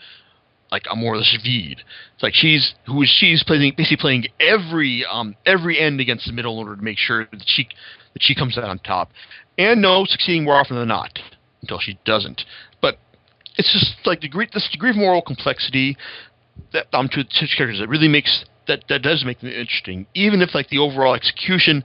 like 0.72 0.84
a 0.92 0.96
Morlish 0.96 1.36
Veed. 1.44 1.78
It's 2.13 2.24
like 2.24 2.34
she's 2.36 2.74
who 2.86 3.01
is 3.01 3.16
she's 3.20 3.44
playing 3.44 3.74
basically 3.75 3.98
playing 3.98 4.28
every 4.39 5.06
um 5.12 5.36
every 5.46 5.80
end 5.80 6.00
against 6.00 6.28
the 6.28 6.34
middle 6.34 6.60
in 6.62 6.68
order 6.68 6.75
to 6.75 6.84
make 6.84 6.98
sure 6.98 7.28
that 7.32 7.44
she 7.46 7.68
that 8.13 8.22
she 8.22 8.36
comes 8.36 8.58
out 8.58 8.66
on 8.66 8.80
top, 8.80 9.12
and 9.58 9.82
no, 9.82 10.06
succeeding 10.06 10.44
more 10.44 10.56
often 10.56 10.78
than 10.78 10.88
not 10.88 11.20
until 11.62 11.80
she 11.80 12.00
doesn't. 12.06 12.44
But 12.82 12.98
it's 13.58 13.72
just 13.74 14.06
like 14.06 14.22
the 14.22 14.28
degree 14.28 14.48
this 14.54 14.70
degree 14.72 14.92
of 14.92 14.96
moral 14.96 15.22
complexity 15.22 15.98
that 16.74 16.88
um 16.94 17.10
to 17.10 17.24
such 17.30 17.56
characters 17.58 17.80
that 17.80 17.89
really 17.89 18.08
makes 18.08 18.46
that 18.68 18.84
that 18.89 19.01
does 19.01 19.24
make 19.25 19.39
them 19.39 19.50
interesting, 19.50 20.06
even 20.13 20.42
if 20.42 20.54
like 20.54 20.70
the 20.70 20.78
overall 20.78 21.16
execution 21.16 21.84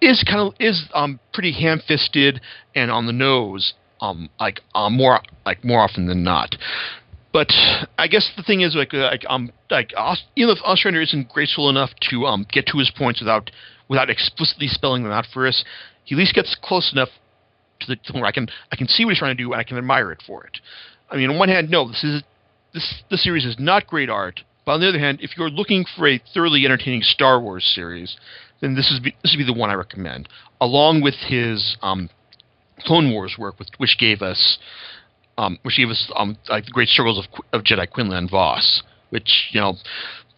is 0.00 0.22
kind 0.26 0.40
of 0.40 0.54
is 0.60 0.84
um 0.94 1.18
pretty 1.32 1.52
ham-fisted 1.52 2.40
and 2.74 2.90
on 2.90 3.06
the 3.06 3.12
nose, 3.12 3.74
um 4.00 4.28
like 4.38 4.60
um 4.74 4.94
more 4.96 5.20
like 5.44 5.64
more 5.64 5.80
often 5.80 6.06
than 6.06 6.22
not. 6.22 6.54
But 7.36 7.52
I 7.98 8.06
guess 8.06 8.32
the 8.34 8.42
thing 8.42 8.62
is 8.62 8.74
like 8.74 8.94
like 8.94 9.26
um 9.28 9.52
like 9.70 9.92
even 10.36 10.56
if 10.56 10.58
Ostrander 10.64 11.02
isn't 11.02 11.28
graceful 11.28 11.68
enough 11.68 11.90
to 12.08 12.24
um 12.24 12.46
get 12.50 12.64
to 12.68 12.78
his 12.78 12.90
points 12.90 13.20
without 13.20 13.50
without 13.88 14.08
explicitly 14.08 14.68
spelling 14.68 15.02
them 15.02 15.12
out 15.12 15.26
for 15.34 15.46
us, 15.46 15.62
he 16.04 16.14
at 16.14 16.18
least 16.18 16.34
gets 16.34 16.56
close 16.62 16.90
enough 16.94 17.10
to 17.80 17.88
the 17.88 17.96
to 17.96 18.14
where 18.14 18.24
I 18.24 18.32
can 18.32 18.48
I 18.72 18.76
can 18.76 18.88
see 18.88 19.04
what 19.04 19.10
he's 19.10 19.18
trying 19.18 19.36
to 19.36 19.42
do 19.42 19.52
and 19.52 19.60
I 19.60 19.64
can 19.64 19.76
admire 19.76 20.12
it 20.12 20.22
for 20.26 20.44
it. 20.44 20.60
I 21.10 21.16
mean, 21.16 21.28
on 21.28 21.36
one 21.36 21.50
hand, 21.50 21.68
no, 21.68 21.86
this 21.86 22.02
is 22.02 22.22
this 22.72 23.02
this 23.10 23.22
series 23.22 23.44
is 23.44 23.56
not 23.58 23.86
great 23.86 24.08
art, 24.08 24.40
but 24.64 24.72
on 24.72 24.80
the 24.80 24.88
other 24.88 24.98
hand, 24.98 25.18
if 25.20 25.36
you're 25.36 25.50
looking 25.50 25.84
for 25.94 26.08
a 26.08 26.18
thoroughly 26.32 26.64
entertaining 26.64 27.02
Star 27.02 27.38
Wars 27.38 27.70
series, 27.74 28.16
then 28.62 28.74
this 28.74 28.90
is 28.90 28.98
be, 29.00 29.14
this 29.22 29.34
would 29.36 29.46
be 29.46 29.52
the 29.52 29.58
one 29.58 29.68
I 29.68 29.74
recommend, 29.74 30.26
along 30.58 31.02
with 31.02 31.16
his 31.28 31.76
um, 31.82 32.08
Clone 32.80 33.12
Wars 33.12 33.36
work, 33.38 33.58
with, 33.58 33.68
which 33.76 33.98
gave 33.98 34.22
us 34.22 34.56
um, 35.38 35.58
which 35.62 35.76
gave 35.76 35.88
us 35.88 36.10
um, 36.16 36.36
like 36.48 36.64
the 36.64 36.70
great 36.70 36.88
struggles 36.88 37.18
of, 37.18 37.44
of 37.52 37.64
Jedi 37.64 37.88
Quinlan 37.90 38.28
Vos, 38.28 38.82
which 39.10 39.48
you 39.52 39.60
know 39.60 39.76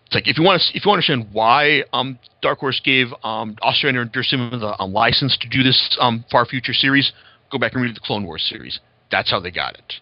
it's 0.07 0.14
like 0.14 0.26
if 0.26 0.38
you 0.38 0.45
want 0.45 0.61
to 0.61 0.76
if 0.76 0.85
you 0.85 0.88
want 0.88 1.02
to 1.02 1.12
understand 1.12 1.35
why 1.35 1.85
um, 1.93 2.19
Dark 2.43 2.59
Horse 2.61 2.81
gave 2.83 3.09
um, 3.23 3.57
Ostrander 3.62 4.02
and 4.02 4.12
Dursim 4.12 4.50
the 4.59 4.75
um, 4.81 4.93
license 4.93 5.37
to 5.40 5.49
do 5.49 5.62
this 5.62 5.97
um, 6.00 6.25
far 6.31 6.47
future 6.47 6.73
series, 6.73 7.12
go 7.52 7.59
back 7.59 7.75
and 7.75 7.83
read 7.83 7.95
the 7.95 8.00
Clone 8.00 8.25
Wars 8.25 8.47
series. 8.49 8.81
That's 9.11 9.31
how 9.31 9.40
they 9.40 9.50
got 9.50 9.75
it. 9.75 9.95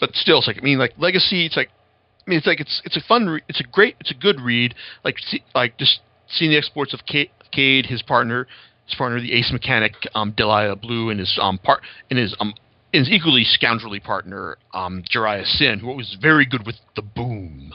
But 0.00 0.14
still, 0.14 0.38
it's 0.38 0.46
like 0.46 0.58
I 0.58 0.62
mean, 0.62 0.78
like 0.78 0.94
Legacy. 0.98 1.46
It's 1.46 1.56
like 1.56 1.68
I 2.26 2.30
mean, 2.30 2.38
it's 2.38 2.46
like 2.46 2.60
it's 2.60 2.82
it's 2.84 2.96
a 2.96 3.00
fun, 3.00 3.28
re- 3.28 3.42
it's 3.48 3.60
a 3.60 3.64
great, 3.64 3.96
it's 4.00 4.10
a 4.10 4.14
good 4.14 4.40
read. 4.40 4.74
Like 5.04 5.18
see, 5.18 5.42
like 5.54 5.78
just 5.78 6.00
seeing 6.28 6.50
the 6.50 6.56
exports 6.56 6.92
of 6.92 7.00
Cade, 7.06 7.86
his 7.86 8.02
partner, 8.02 8.46
his 8.86 8.94
partner, 8.96 9.20
the 9.20 9.32
ace 9.32 9.50
mechanic, 9.52 9.94
um, 10.14 10.32
Delilah 10.36 10.76
Blue, 10.76 11.10
and 11.10 11.20
his 11.20 11.38
um 11.40 11.58
part, 11.58 11.82
and 12.10 12.18
his 12.18 12.34
um 12.40 12.54
his 12.92 13.08
equally 13.08 13.44
scoundrelly 13.44 14.02
partner, 14.02 14.56
um, 14.74 15.02
Jariah 15.12 15.46
Syn, 15.46 15.78
who 15.78 15.88
was 15.94 16.16
very 16.20 16.46
good 16.46 16.66
with 16.66 16.76
the 16.96 17.02
boom 17.02 17.74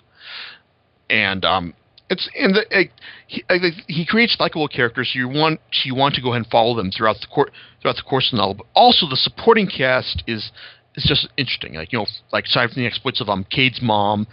and 1.10 1.46
um, 1.46 1.74
it's 2.10 2.30
and 2.36 2.56
the, 2.56 2.66
uh, 2.72 2.84
he, 3.28 3.44
he 3.88 4.06
creates 4.06 4.38
likable 4.40 4.68
characters. 4.68 5.12
So 5.14 5.20
you 5.20 5.28
want 5.28 5.60
you 5.84 5.96
want 5.96 6.16
to 6.16 6.22
go 6.22 6.30
ahead 6.30 6.44
and 6.44 6.48
follow 6.48 6.76
them 6.76 6.92
throughout 6.92 7.18
the 7.22 7.28
court 7.28 7.52
throughout 7.82 7.96
the 7.96 8.04
course 8.04 8.28
of 8.32 8.38
the 8.38 8.42
novel. 8.42 8.56
But 8.56 8.68
also 8.76 9.08
the 9.08 9.16
supporting 9.16 9.68
cast 9.68 10.24
is 10.28 10.52
is 10.96 11.06
just 11.08 11.28
interesting. 11.38 11.76
Like 11.76 11.92
you 11.92 12.00
know, 12.00 12.06
like 12.32 12.46
aside 12.46 12.72
from 12.72 12.82
the 12.82 12.88
exploits 12.88 13.22
of 13.22 13.30
um 13.30 13.46
Cade's 13.50 13.82
mom, 13.82 14.28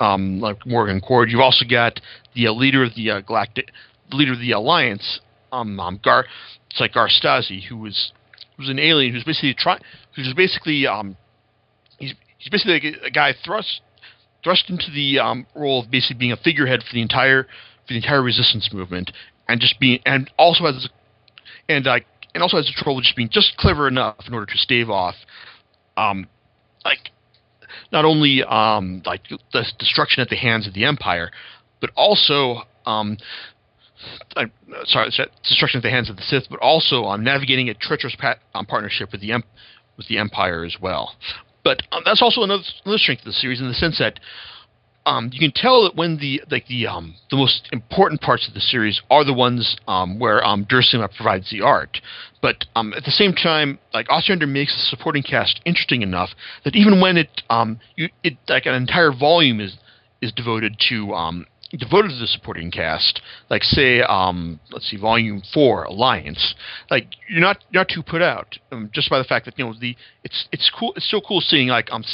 um 0.00 0.40
like 0.40 0.66
Morgan 0.66 1.00
Corde, 1.00 1.30
you've 1.30 1.40
also 1.40 1.64
got 1.68 2.00
the 2.34 2.46
uh, 2.46 2.52
leader 2.52 2.84
of 2.84 2.94
the 2.94 3.10
uh, 3.10 3.20
Galactic, 3.20 3.70
leader 4.12 4.32
of 4.32 4.40
the 4.40 4.52
Alliance, 4.52 5.20
um, 5.52 5.78
um 5.80 6.00
Gar, 6.02 6.26
it's 6.70 6.80
like 6.80 6.94
Gar 6.94 7.08
Stazi, 7.08 7.64
who 7.64 7.76
was 7.76 8.12
was 8.58 8.68
an 8.68 8.78
alien 8.78 9.14
who's 9.14 9.24
basically 9.24 9.54
try 9.54 9.78
who's 10.16 10.32
basically 10.34 10.86
um 10.86 11.16
he's 11.98 12.14
he's 12.38 12.50
basically 12.50 12.94
a, 13.02 13.06
a 13.06 13.10
guy 13.10 13.34
thrust 13.44 13.82
thrust 14.42 14.70
into 14.70 14.90
the 14.94 15.18
um, 15.18 15.46
role 15.54 15.82
of 15.82 15.90
basically 15.90 16.16
being 16.16 16.32
a 16.32 16.36
figurehead 16.36 16.80
for 16.82 16.94
the 16.94 17.02
entire 17.02 17.44
for 17.44 17.88
the 17.88 17.96
entire 17.96 18.22
resistance 18.22 18.70
movement, 18.72 19.10
and 19.48 19.60
just 19.60 19.78
being 19.80 20.00
and 20.06 20.30
also 20.38 20.64
has 20.64 20.88
and 21.68 21.84
like 21.86 22.06
and 22.34 22.42
also 22.42 22.56
has 22.56 22.66
the 22.66 22.72
trouble 22.76 22.98
of 22.98 23.04
just 23.04 23.16
being 23.16 23.28
just 23.30 23.56
clever 23.56 23.88
enough 23.88 24.16
in 24.26 24.34
order 24.34 24.46
to 24.46 24.58
stave 24.58 24.90
off, 24.90 25.14
um, 25.96 26.26
like 26.84 27.10
not 27.92 28.04
only 28.04 28.42
um 28.44 29.02
like 29.04 29.22
the 29.52 29.64
destruction 29.78 30.20
at 30.20 30.28
the 30.28 30.36
hands 30.36 30.66
of 30.66 30.74
the 30.74 30.84
Empire, 30.84 31.30
but 31.80 31.90
also 31.96 32.62
um. 32.86 33.16
I, 34.36 34.44
sorry, 34.84 35.10
destruction 35.42 35.78
at 35.78 35.82
the 35.82 35.90
hands 35.90 36.10
of 36.10 36.16
the 36.16 36.22
Sith, 36.22 36.44
but 36.50 36.60
also 36.60 37.04
um, 37.04 37.24
navigating 37.24 37.68
a 37.68 37.74
treacherous 37.74 38.16
pat, 38.18 38.38
um, 38.54 38.66
partnership 38.66 39.12
with 39.12 39.20
the 39.20 39.32
with 39.96 40.06
the 40.08 40.18
Empire 40.18 40.64
as 40.64 40.76
well. 40.80 41.14
But 41.64 41.82
um, 41.92 42.02
that's 42.04 42.22
also 42.22 42.42
another, 42.42 42.62
another 42.84 42.98
strength 42.98 43.20
of 43.20 43.26
the 43.26 43.32
series 43.32 43.60
in 43.60 43.68
the 43.68 43.74
sense 43.74 43.98
that 43.98 44.20
um, 45.08 45.30
you 45.32 45.40
can 45.40 45.52
tell 45.54 45.84
that 45.84 45.96
when 45.96 46.18
the 46.18 46.42
like 46.50 46.66
the 46.66 46.86
um, 46.86 47.14
the 47.30 47.36
most 47.36 47.68
important 47.72 48.20
parts 48.20 48.46
of 48.46 48.54
the 48.54 48.60
series 48.60 49.00
are 49.10 49.24
the 49.24 49.32
ones 49.32 49.76
um, 49.88 50.18
where 50.18 50.44
um, 50.44 50.66
provides 50.66 51.50
the 51.50 51.62
art, 51.62 51.98
but 52.42 52.66
at 52.76 53.04
the 53.04 53.10
same 53.10 53.32
time, 53.32 53.78
like 53.94 54.06
Ostrander 54.10 54.46
makes 54.46 54.74
the 54.74 54.96
supporting 54.96 55.22
cast 55.22 55.60
interesting 55.64 56.02
enough 56.02 56.30
that 56.64 56.76
even 56.76 57.00
when 57.00 57.16
it 57.16 57.42
um, 57.48 57.80
you, 57.96 58.08
it 58.22 58.34
like 58.48 58.66
an 58.66 58.74
entire 58.74 59.12
volume 59.12 59.60
is 59.60 59.76
is 60.20 60.32
devoted 60.32 60.76
to 60.90 61.14
devoted 61.76 62.08
to 62.08 62.16
the 62.16 62.26
supporting 62.26 62.70
cast, 62.70 63.20
like 63.50 63.62
say, 63.62 64.00
um, 64.00 64.58
let's 64.70 64.88
see, 64.90 64.96
Volume 64.96 65.42
Four, 65.52 65.84
Alliance, 65.84 66.54
like 66.90 67.08
you're 67.28 67.40
not 67.40 67.64
you're 67.70 67.80
not 67.80 67.88
too 67.88 68.02
put 68.02 68.22
out 68.22 68.58
um, 68.72 68.90
just 68.92 69.10
by 69.10 69.18
the 69.18 69.24
fact 69.24 69.44
that 69.44 69.58
you 69.58 69.64
know 69.64 69.74
the 69.78 69.94
it's 70.24 70.48
it's 70.52 70.70
cool 70.76 70.92
it's 70.96 71.10
so 71.10 71.20
cool 71.20 71.40
seeing 71.40 71.68
like 71.68 71.88
um 71.92 72.04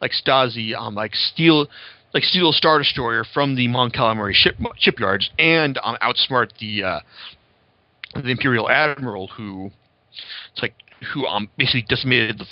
like 0.00 0.12
Stazi 0.12 0.74
um 0.76 0.94
like 0.94 1.14
steal 1.14 1.66
like 2.14 2.22
steal 2.22 2.50
a 2.50 2.52
star 2.52 2.78
destroyer 2.78 3.24
from 3.34 3.56
the 3.56 3.66
Mon 3.68 3.90
Calamari 3.90 4.32
ship 4.32 4.56
shipyards 4.78 5.30
and 5.38 5.78
um 5.82 5.96
outsmart 6.02 6.50
the 6.60 6.84
uh, 6.84 7.00
the 8.14 8.30
Imperial 8.30 8.70
Admiral 8.70 9.28
who 9.28 9.70
it's 10.52 10.62
like 10.62 10.74
who 11.12 11.26
um 11.26 11.48
basically 11.58 11.84
decimated 11.88 12.38
the, 12.38 12.46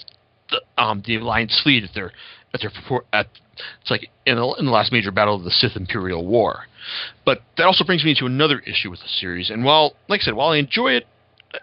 the 0.50 0.82
um 0.82 1.02
the 1.06 1.16
Alliance 1.16 1.60
fleet 1.62 1.84
at 1.84 1.90
their 1.94 2.12
at 2.54 2.60
their 2.60 2.70
at 3.12 3.26
it's 3.80 3.90
like 3.90 4.08
in 4.26 4.36
the, 4.36 4.54
in 4.58 4.66
the 4.66 4.70
last 4.70 4.92
major 4.92 5.10
battle 5.10 5.34
of 5.34 5.44
the 5.44 5.50
Sith 5.50 5.76
Imperial 5.76 6.26
War. 6.26 6.64
But 7.24 7.42
that 7.56 7.66
also 7.66 7.84
brings 7.84 8.04
me 8.04 8.14
to 8.18 8.26
another 8.26 8.60
issue 8.60 8.90
with 8.90 9.00
the 9.00 9.08
series. 9.08 9.50
And 9.50 9.64
while, 9.64 9.94
like 10.08 10.20
I 10.20 10.24
said, 10.24 10.34
while 10.34 10.50
I 10.50 10.58
enjoy 10.58 10.92
it, 10.92 11.06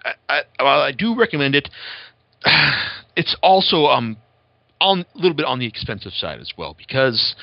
I, 0.03 0.13
I, 0.29 0.63
while 0.63 0.81
I 0.81 0.91
do 0.91 1.15
recommend 1.17 1.55
it, 1.55 1.69
it's 3.15 3.35
also 3.41 3.85
um 3.85 4.17
on 4.81 5.05
a 5.15 5.17
little 5.17 5.35
bit 5.35 5.45
on 5.45 5.59
the 5.59 5.65
expensive 5.65 6.11
side 6.13 6.39
as 6.39 6.51
well 6.57 6.75
because 6.77 7.35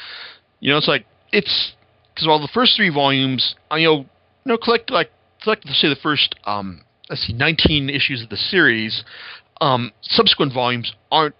you 0.60 0.70
know 0.70 0.76
it's 0.76 0.88
like 0.88 1.06
it's 1.32 1.72
because 2.14 2.28
while 2.28 2.40
the 2.40 2.48
first 2.52 2.76
three 2.76 2.90
volumes, 2.90 3.54
uh, 3.70 3.76
you 3.76 3.86
know, 3.86 3.96
you 4.00 4.06
know, 4.46 4.58
collect 4.58 4.90
like 4.90 5.10
collect 5.42 5.66
say 5.68 5.88
the 5.88 5.96
first 6.02 6.34
um 6.44 6.82
let's 7.08 7.26
see 7.26 7.32
19 7.32 7.90
issues 7.90 8.22
of 8.22 8.28
the 8.28 8.36
series, 8.36 9.04
um 9.60 9.92
subsequent 10.02 10.52
volumes 10.52 10.94
aren't 11.10 11.34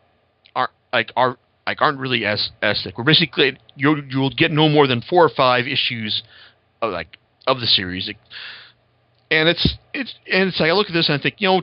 aren't 0.56 0.72
like 0.92 1.12
are 1.16 1.36
like 1.66 1.80
aren't 1.80 1.98
really 1.98 2.24
as 2.24 2.50
as 2.60 2.82
thick. 2.82 2.98
We're 2.98 3.04
basically 3.04 3.58
you 3.76 4.02
you'll 4.08 4.30
get 4.30 4.50
no 4.50 4.68
more 4.68 4.86
than 4.86 5.02
four 5.02 5.24
or 5.24 5.30
five 5.30 5.66
issues 5.66 6.22
of 6.80 6.92
like 6.92 7.18
of 7.46 7.60
the 7.60 7.66
series, 7.66 8.10
and 9.30 9.48
it's 9.48 9.76
it's 9.94 10.14
and 10.30 10.48
it's 10.48 10.60
like 10.60 10.70
I 10.70 10.72
look 10.72 10.88
at 10.88 10.92
this 10.92 11.08
and 11.08 11.18
I 11.18 11.22
think 11.22 11.36
you 11.38 11.48
know 11.48 11.62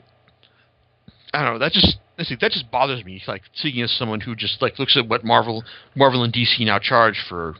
I 1.33 1.43
don't 1.43 1.53
know 1.53 1.59
that 1.59 1.73
just 1.73 1.97
that 2.41 2.51
just 2.51 2.71
bothers 2.71 3.03
me. 3.03 3.21
Like 3.27 3.43
speaking 3.53 3.81
as 3.81 3.91
someone 3.91 4.21
who 4.21 4.35
just 4.35 4.61
like 4.61 4.79
looks 4.79 4.97
at 4.97 5.07
what 5.07 5.23
Marvel 5.23 5.63
Marvel 5.95 6.23
and 6.23 6.33
DC 6.33 6.59
now 6.61 6.79
charge 6.79 7.23
for 7.27 7.55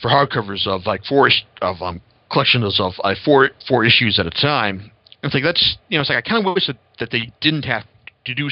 for 0.00 0.08
hardcovers 0.08 0.66
of 0.66 0.86
like 0.86 1.04
four 1.04 1.30
of 1.60 1.82
um 1.82 2.00
collections 2.30 2.80
of 2.80 2.92
uh, 3.02 3.14
four 3.24 3.50
four 3.66 3.84
issues 3.84 4.18
at 4.18 4.26
a 4.26 4.30
time. 4.30 4.90
It's 5.22 5.34
like 5.34 5.42
that's 5.42 5.76
you 5.88 5.98
know 5.98 6.02
it's 6.02 6.10
like 6.10 6.24
I 6.24 6.28
kind 6.28 6.46
of 6.46 6.54
wish 6.54 6.66
that, 6.68 6.78
that 7.00 7.10
they 7.10 7.32
didn't 7.40 7.64
have 7.64 7.84
to 8.26 8.34
do 8.34 8.48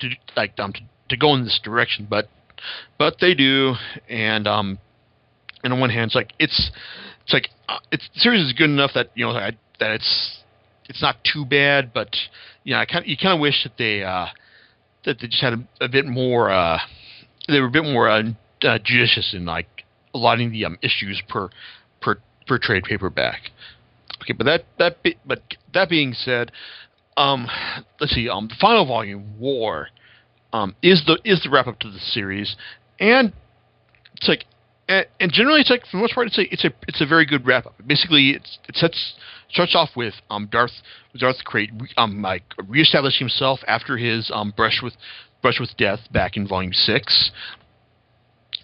to 0.00 0.08
like 0.36 0.58
um 0.58 0.72
to, 0.72 0.80
to 1.10 1.16
go 1.16 1.34
in 1.34 1.44
this 1.44 1.60
direction, 1.62 2.06
but 2.08 2.28
but 2.98 3.16
they 3.20 3.34
do. 3.34 3.74
And 4.08 4.46
um, 4.46 4.78
and 5.62 5.72
on 5.72 5.80
one 5.80 5.90
hand, 5.90 6.08
it's 6.08 6.14
like 6.14 6.32
it's 6.38 6.70
it's 7.24 7.32
like 7.32 7.48
uh, 7.68 7.78
it's 7.90 8.08
the 8.14 8.20
series 8.20 8.46
is 8.46 8.52
good 8.52 8.70
enough 8.70 8.92
that 8.94 9.10
you 9.14 9.24
know 9.24 9.32
I, 9.32 9.52
that 9.80 9.90
it's 9.92 10.42
it's 10.88 11.02
not 11.02 11.16
too 11.24 11.44
bad, 11.44 11.92
but 11.92 12.14
you 12.64 12.74
know 12.74 12.80
I 12.80 12.86
kind 12.86 13.06
you 13.06 13.16
kind 13.16 13.34
of 13.34 13.40
wish 13.40 13.64
that 13.64 13.72
they 13.78 14.02
uh, 14.02 14.26
that 15.04 15.18
they 15.20 15.26
just 15.26 15.42
had 15.42 15.54
a, 15.54 15.84
a 15.84 15.88
bit 15.88 16.06
more 16.06 16.50
uh, 16.50 16.78
they 17.48 17.60
were 17.60 17.66
a 17.66 17.70
bit 17.70 17.84
more 17.84 18.08
uh, 18.08 18.22
uh, 18.62 18.78
judicious 18.82 19.34
in 19.34 19.44
like 19.44 19.84
allotting 20.14 20.52
the 20.52 20.64
um, 20.64 20.78
issues 20.82 21.22
per 21.28 21.50
per 22.00 22.18
per 22.46 22.58
trade 22.58 22.84
paperback. 22.84 23.50
Okay, 24.22 24.32
but 24.32 24.44
that 24.44 24.64
that 24.78 25.02
be, 25.02 25.16
but 25.26 25.42
that 25.74 25.88
being 25.88 26.12
said, 26.12 26.52
um, 27.16 27.48
let's 28.00 28.14
see, 28.14 28.28
um, 28.28 28.48
the 28.48 28.56
final 28.60 28.86
volume, 28.86 29.38
War, 29.38 29.88
um, 30.52 30.74
is 30.82 31.04
the 31.06 31.18
is 31.24 31.42
the 31.42 31.50
wrap 31.50 31.66
up 31.66 31.78
to 31.80 31.90
the 31.90 31.98
series, 31.98 32.56
and 32.98 33.32
it's 34.16 34.28
like, 34.28 34.44
and, 34.88 35.06
and, 35.20 35.32
generally 35.32 35.60
it's 35.60 35.70
like 35.70 35.82
for 35.82 35.96
the 35.96 36.02
most 36.02 36.14
part 36.14 36.26
it's 36.28 36.38
a 36.38 36.52
it's 36.52 36.64
a 36.64 36.70
it's 36.88 37.00
a 37.00 37.06
very 37.06 37.26
good 37.26 37.46
wrap 37.46 37.66
up. 37.66 37.74
Basically, 37.86 38.30
it's, 38.30 38.58
it 38.68 38.76
sets 38.76 39.14
starts 39.50 39.74
off 39.74 39.90
with 39.96 40.14
um 40.30 40.48
Darth 40.50 40.72
Darth 41.16 41.44
Krayt 41.46 41.70
um 41.96 42.22
like 42.22 42.44
reestablishing 42.66 43.26
himself 43.26 43.60
after 43.66 43.96
his 43.96 44.30
um 44.32 44.52
brush 44.56 44.80
with 44.82 44.94
brush 45.42 45.60
with 45.60 45.76
death 45.76 46.00
back 46.12 46.36
in 46.36 46.46
volume 46.46 46.72
six. 46.72 47.30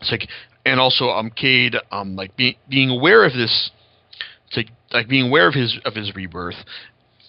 It's 0.00 0.10
like 0.10 0.28
and 0.64 0.80
also 0.80 1.10
um 1.10 1.30
Cade 1.30 1.76
um 1.90 2.16
like 2.16 2.36
being 2.36 2.54
being 2.68 2.90
aware 2.90 3.24
of 3.24 3.32
this. 3.32 3.70
It's 4.48 4.56
like 4.56 4.68
like 4.92 5.08
being 5.08 5.28
aware 5.28 5.48
of 5.48 5.54
his 5.54 5.78
of 5.84 5.94
his 5.94 6.14
rebirth, 6.14 6.56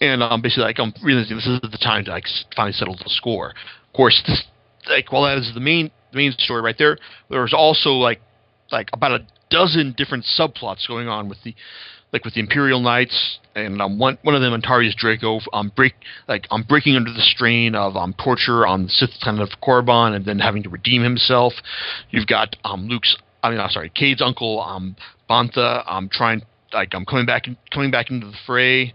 and 0.00 0.22
um 0.22 0.42
basically 0.42 0.64
like 0.64 0.78
I'm 0.78 0.92
realizing 1.02 1.36
this 1.36 1.46
is 1.46 1.60
the 1.60 1.78
time 1.78 2.04
to 2.04 2.10
like 2.10 2.24
finally 2.54 2.72
settle 2.72 2.96
the 2.96 3.04
score. 3.08 3.54
Of 3.94 3.96
course, 3.96 4.20
this 4.26 4.42
like 4.88 5.12
while 5.12 5.22
that 5.22 5.38
is 5.38 5.52
the 5.54 5.60
main 5.60 5.88
the 6.10 6.16
main 6.16 6.32
story 6.32 6.60
right 6.60 6.74
there, 6.76 6.98
There 7.30 7.42
was 7.42 7.54
also 7.54 7.90
like 7.90 8.20
like 8.72 8.90
about 8.92 9.12
a 9.12 9.24
dozen 9.50 9.94
different 9.96 10.24
subplots 10.24 10.88
going 10.88 11.06
on 11.06 11.28
with 11.28 11.38
the 11.44 11.54
like 12.12 12.24
with 12.24 12.34
the 12.34 12.40
Imperial 12.40 12.80
Knights 12.80 13.38
and 13.54 13.80
um, 13.80 14.00
one 14.00 14.18
one 14.22 14.34
of 14.34 14.40
them 14.40 14.52
Antares 14.52 14.96
Draco 14.96 15.38
um 15.52 15.70
break 15.76 15.94
like 16.26 16.48
um 16.50 16.64
breaking 16.68 16.96
under 16.96 17.12
the 17.12 17.22
strain 17.22 17.76
of 17.76 17.96
um 17.96 18.14
torture 18.14 18.66
on 18.66 18.82
the 18.82 18.88
Sith 18.88 19.10
planet 19.20 19.42
of 19.42 19.60
Korriban 19.60 20.16
and 20.16 20.24
then 20.24 20.40
having 20.40 20.64
to 20.64 20.68
redeem 20.68 21.04
himself. 21.04 21.52
You've 22.10 22.26
got 22.26 22.56
um 22.64 22.88
Luke's 22.88 23.16
I 23.44 23.50
mean 23.50 23.60
I'm 23.60 23.70
sorry 23.70 23.92
Cade's 23.94 24.20
uncle 24.20 24.60
um 24.60 24.96
Bantha 25.30 25.84
um 25.86 26.08
trying 26.10 26.42
like 26.72 26.96
um 26.96 27.04
coming 27.04 27.26
back 27.26 27.46
coming 27.72 27.92
back 27.92 28.10
into 28.10 28.26
the 28.26 28.36
fray. 28.44 28.92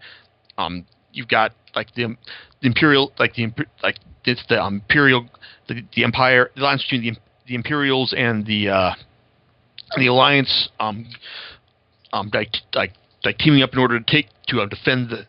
Um 0.58 0.86
you've 1.14 1.30
got 1.30 1.54
like 1.76 1.94
the, 1.96 2.16
the 2.62 2.68
Imperial 2.68 3.12
like 3.20 3.36
the 3.36 3.52
like 3.84 3.98
it's 4.26 4.44
the 4.50 4.66
Imperial 4.66 5.28
the, 5.68 5.84
the 5.96 6.04
Empire, 6.04 6.52
the 6.56 6.62
alliance 6.62 6.84
between 6.84 7.02
the, 7.02 7.20
the 7.48 7.56
Imperials 7.56 8.14
and 8.18 8.46
the 8.46 8.70
uh, 8.70 8.94
the 9.98 10.08
alliance, 10.08 10.70
um, 10.80 11.08
um, 12.14 12.30
like, 12.34 12.54
like, 12.74 12.94
like 13.24 13.38
teaming 13.38 13.64
up 13.64 13.74
in 13.74 13.80
order 13.80 14.00
to 14.00 14.06
take 14.06 14.28
to 14.48 14.62
uh, 14.62 14.66
defend 14.68 15.10
the 15.10 15.26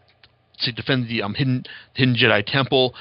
to 0.63 0.73
defend 0.73 1.09
the 1.09 1.23
um, 1.23 1.35
hidden 1.35 1.65
hidden 1.95 2.15
Jedi 2.15 2.45
temple, 2.45 2.95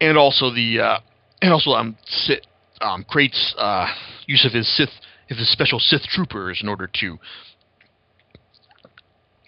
and 0.00 0.18
also 0.18 0.52
the 0.52 0.80
uh, 0.80 0.98
and 1.40 1.52
also 1.52 1.70
um, 1.70 1.96
Sith, 2.06 2.40
um 2.80 3.04
Krayt's 3.04 3.54
uh, 3.56 3.86
use 4.26 4.44
of 4.44 4.52
his 4.52 4.68
Sith 4.76 4.90
of 5.30 5.36
his 5.36 5.50
special 5.50 5.78
Sith 5.78 6.02
troopers 6.02 6.60
in 6.62 6.68
order 6.68 6.88
to 7.00 7.18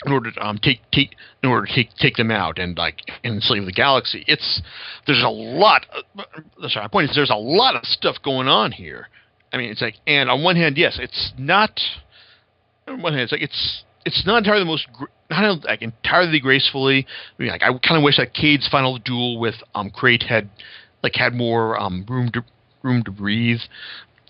in 0.07 0.12
order 0.12 0.30
to 0.30 0.47
um, 0.47 0.59
take 0.59 0.80
take 0.92 1.14
in 1.42 1.49
order 1.49 1.66
to 1.66 1.75
take 1.75 1.95
take 1.97 2.16
them 2.16 2.30
out 2.30 2.59
and 2.59 2.76
like 2.76 2.97
enslave 3.25 3.66
the 3.66 3.73
galaxy. 3.73 4.25
It's 4.26 4.62
there's 5.07 5.23
a 5.23 5.28
lot. 5.28 5.87
Of, 5.92 6.71
sorry, 6.71 6.85
my 6.85 6.88
point 6.88 7.11
is 7.11 7.16
there's 7.16 7.30
a 7.30 7.35
lot 7.35 7.75
of 7.76 7.85
stuff 7.85 8.16
going 8.25 8.49
on 8.49 8.73
here. 8.73 9.09
I 9.52 9.57
mean, 9.57 9.71
it's 9.71 9.83
like, 9.83 9.97
and 10.07 10.30
on 10.30 10.42
one 10.42 10.57
hand, 10.57 10.78
yes, 10.78 10.99
it's 11.00 11.33
not. 11.37 11.80
On 12.87 13.02
one 13.02 13.12
hand, 13.12 13.25
it's 13.25 13.33
like 13.33 13.42
it's 13.42 13.85
it's 14.07 14.25
not 14.26 14.38
entirely 14.38 14.62
the 14.62 14.66
most 14.66 14.87
not 15.30 15.64
like 15.64 15.83
entirely 15.83 16.40
gracefully. 16.40 17.07
I 17.38 17.42
mean, 17.42 17.50
like 17.50 17.62
I 17.62 17.69
kind 17.69 17.99
of 17.99 18.02
wish 18.02 18.16
that 18.16 18.33
Cade's 18.33 18.69
final 18.69 18.99
duel 18.99 19.38
with 19.38 19.57
um 19.75 19.90
Krayt 19.90 20.23
had 20.23 20.49
like 21.02 21.14
had 21.14 21.35
more 21.35 21.78
um 21.78 22.07
room 22.09 22.30
to 22.33 22.45
room 22.83 23.02
to 23.04 23.11
breathe, 23.11 23.61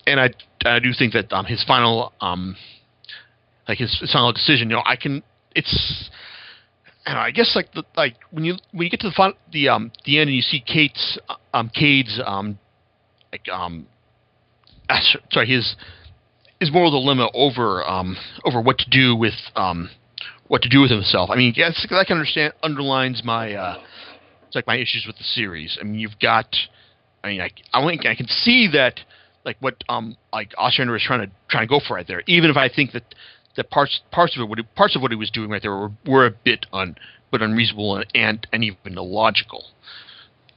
and 0.06 0.18
I 0.20 0.30
I 0.64 0.80
do 0.80 0.92
think 0.96 1.12
that 1.12 1.32
um 1.32 1.44
his 1.44 1.62
final 1.64 2.12
um 2.20 2.56
like 3.68 3.78
his 3.78 3.96
final 4.12 4.32
decision, 4.32 4.68
you 4.68 4.76
know, 4.76 4.82
I 4.84 4.96
can 4.96 5.22
it's 5.54 6.10
know, 7.14 7.20
I 7.20 7.30
guess 7.30 7.52
like 7.54 7.72
the 7.72 7.84
like 7.96 8.16
when 8.30 8.44
you 8.44 8.56
when 8.72 8.84
you 8.84 8.90
get 8.90 9.00
to 9.00 9.08
the 9.08 9.14
fun, 9.14 9.34
the 9.52 9.68
um 9.68 9.92
the 10.04 10.18
end 10.18 10.28
and 10.28 10.36
you 10.36 10.42
see 10.42 10.60
Kate's 10.60 11.18
um 11.52 11.70
Cade's 11.70 12.20
um 12.24 12.58
like 13.32 13.48
um 13.48 13.86
uh, 14.88 14.98
sorry 15.30 15.46
his 15.46 15.76
his 16.58 16.72
moral 16.72 16.90
dilemma 16.90 17.28
over 17.34 17.84
um 17.84 18.16
over 18.44 18.60
what 18.60 18.78
to 18.78 18.90
do 18.90 19.16
with 19.16 19.34
um 19.56 19.90
what 20.48 20.62
to 20.62 20.68
do 20.68 20.80
with 20.80 20.90
himself. 20.90 21.30
I 21.30 21.36
mean, 21.36 21.54
yes, 21.56 21.86
I 21.90 22.04
can 22.04 22.16
understand 22.16 22.54
underlines 22.62 23.22
my 23.24 23.54
uh 23.54 23.78
it's 24.46 24.56
like 24.56 24.66
my 24.66 24.76
issues 24.76 25.04
with 25.06 25.16
the 25.16 25.24
series. 25.24 25.78
I 25.80 25.84
mean, 25.84 25.98
you've 26.00 26.18
got 26.20 26.54
I 27.22 27.28
mean, 27.28 27.40
I 27.40 27.50
I 27.72 27.86
think 27.86 28.06
I 28.06 28.14
can 28.14 28.26
see 28.28 28.68
that 28.72 29.00
like 29.44 29.56
what 29.60 29.82
um 29.88 30.16
like 30.32 30.52
Ostrander 30.58 30.96
is 30.96 31.02
trying 31.02 31.26
to 31.26 31.32
trying 31.48 31.66
to 31.66 31.70
go 31.70 31.80
for 31.86 31.94
right 31.94 32.06
there. 32.06 32.22
Even 32.26 32.50
if 32.50 32.56
I 32.56 32.68
think 32.68 32.92
that 32.92 33.14
that 33.60 33.68
parts 33.68 34.00
parts 34.10 34.34
of 34.36 34.40
it 34.40 34.48
what 34.48 34.58
parts 34.74 34.96
of 34.96 35.02
what 35.02 35.10
he 35.10 35.16
was 35.16 35.30
doing 35.30 35.50
right 35.50 35.60
there 35.60 35.76
were, 35.76 35.90
were 36.06 36.24
a 36.24 36.30
bit 36.30 36.64
un 36.72 36.96
but 37.30 37.42
unreasonable 37.42 37.96
and 37.96 38.06
and, 38.14 38.46
and 38.54 38.64
even 38.64 38.96
illogical. 38.96 39.66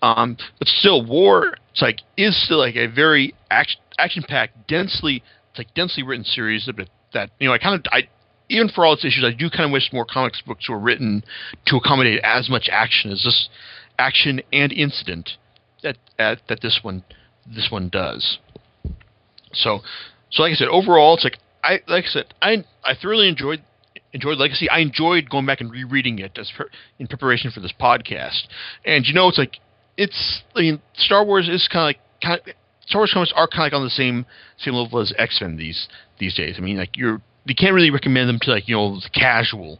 Um, 0.01 0.38
but 0.57 0.69
still, 0.69 1.05
war 1.05 1.57
it's 1.72 1.81
like 1.81 2.00
is 2.15 2.41
still 2.45 2.60
like 2.60 2.77
a 2.77 2.88
very 2.88 3.33
action 3.51 3.81
action 4.00 4.24
packed, 4.25 4.69
densely 4.69 5.22
it's 5.50 5.57
like 5.57 5.74
densely 5.74 6.01
written 6.01 6.24
series 6.24 6.65
that 6.65 6.89
that 7.13 7.29
you 7.41 7.48
know 7.50 7.53
I 7.53 7.57
kind 7.57 7.75
of 7.75 7.86
I 7.91 8.07
even 8.48 8.69
for 8.69 8.86
all 8.86 8.93
its 8.93 9.03
issues 9.03 9.25
I 9.25 9.36
do 9.38 9.50
kind 9.50 9.65
of 9.65 9.72
wish 9.72 9.91
more 9.91 10.05
comics 10.05 10.41
books 10.41 10.69
were 10.69 10.79
written 10.79 11.25
to 11.65 11.75
accommodate 11.75 12.22
as 12.24 12.50
much 12.50 12.69
action 12.72 13.12
as 13.12 13.24
this 13.24 13.50
action 14.00 14.41
and 14.53 14.72
incident 14.72 15.31
that 15.81 15.98
that 16.17 16.62
this 16.62 16.79
one 16.83 17.03
this 17.53 17.67
one 17.69 17.89
does. 17.89 18.39
So 19.51 19.81
so 20.31 20.43
like 20.43 20.53
I 20.53 20.55
said, 20.55 20.69
overall 20.69 21.15
it's 21.15 21.25
like 21.25 21.38
I 21.63 21.79
like 21.88 22.05
I 22.05 22.08
said, 22.08 22.34
I 22.41 22.65
I 22.84 22.93
thoroughly 22.96 23.27
enjoyed 23.27 23.63
enjoyed 24.12 24.38
Legacy. 24.38 24.70
I 24.70 24.79
enjoyed 24.79 25.29
going 25.29 25.46
back 25.46 25.62
and 25.62 25.72
rereading 25.72 26.20
it 26.20 26.38
as 26.38 26.51
per, 26.55 26.70
in 27.00 27.08
preparation 27.08 27.51
for 27.51 27.60
this 27.60 27.74
podcast. 27.79 28.43
And 28.86 29.05
you 29.05 29.13
know, 29.13 29.27
it's 29.27 29.38
like 29.38 29.58
it's 29.98 30.43
I 30.55 30.62
mean, 30.62 30.82
Star 30.93 31.25
Wars 31.25 31.50
is 31.50 31.67
kind 31.72 31.84
of 31.84 31.88
like 31.88 32.00
kind 32.22 32.39
of 32.39 32.55
Star 32.86 33.00
Wars 33.00 33.12
comics 33.13 33.34
are 33.36 33.48
kind 33.48 33.62
of 33.62 33.65
like 33.65 33.74
on 33.74 33.84
the 33.84 33.89
same 33.89 34.25
same 34.58 34.74
level 34.74 35.00
as 35.00 35.13
X 35.17 35.39
Men 35.41 35.58
these 35.58 35.88
these 36.20 36.36
days. 36.36 36.55
I 36.58 36.62
mean, 36.62 36.77
like 36.77 36.96
you're 36.98 37.22
you 37.46 37.55
can't 37.55 37.74
really 37.74 37.91
recommend 37.91 38.29
them 38.29 38.39
to 38.41 38.51
like 38.51 38.67
you 38.67 38.75
know 38.75 38.96
the 38.96 39.10
casual 39.10 39.79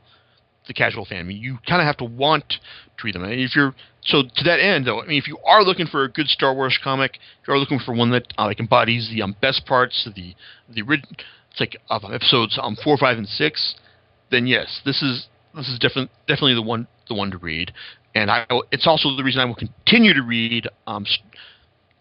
the 0.68 0.74
casual 0.74 1.06
fan. 1.06 1.20
I 1.20 1.24
mean, 1.24 1.42
you 1.42 1.60
kind 1.68 1.82
of 1.82 1.86
have 1.86 1.98
to 1.98 2.06
want 2.06 2.50
to 2.50 3.04
read 3.04 3.16
them. 3.16 3.24
And 3.24 3.34
if 3.34 3.56
you're 3.56 3.76
so 4.02 4.24
to 4.24 4.44
that 4.46 4.60
end, 4.60 4.88
though, 4.88 5.02
I 5.02 5.06
mean, 5.06 5.18
if 5.18 5.28
you 5.28 5.38
are 5.46 5.64
looking 5.64 5.88
for 5.88 6.04
a 6.04 6.10
good 6.10 6.28
Star 6.28 6.54
Wars 6.54 6.80
comic, 6.82 7.18
if 7.42 7.48
you 7.48 7.54
are 7.54 7.60
looking 7.60 7.80
for 7.80 7.94
one 7.94 8.12
that 8.12 8.34
uh, 8.38 8.46
like 8.46 8.60
embodies 8.60 9.10
the 9.14 9.22
um, 9.22 9.36
best 9.42 9.66
parts 9.66 10.06
of 10.08 10.16
the 10.16 10.36
the 10.70 10.82
it's 11.54 11.60
like 11.60 11.78
of 11.90 12.04
episodes 12.12 12.60
um 12.62 12.76
four, 12.84 12.98
five, 12.98 13.18
and 13.18 13.28
six, 13.28 13.76
then 14.32 14.48
yes, 14.48 14.82
this 14.86 15.02
is 15.02 15.28
this 15.56 15.70
is 15.70 15.80
definitely 15.80 16.10
definitely 16.28 16.56
the 16.56 16.62
one 16.62 16.88
the 17.08 17.16
one 17.16 17.32
to 17.32 17.38
read. 17.38 17.72
And 18.16 18.30
I, 18.30 18.46
it's 18.72 18.86
also 18.86 19.16
the 19.16 19.24
reason 19.24 19.42
I 19.42 19.46
will 19.46 19.56
continue 19.56 20.14
to 20.14 20.22
read 20.22 20.68
um, 20.86 21.06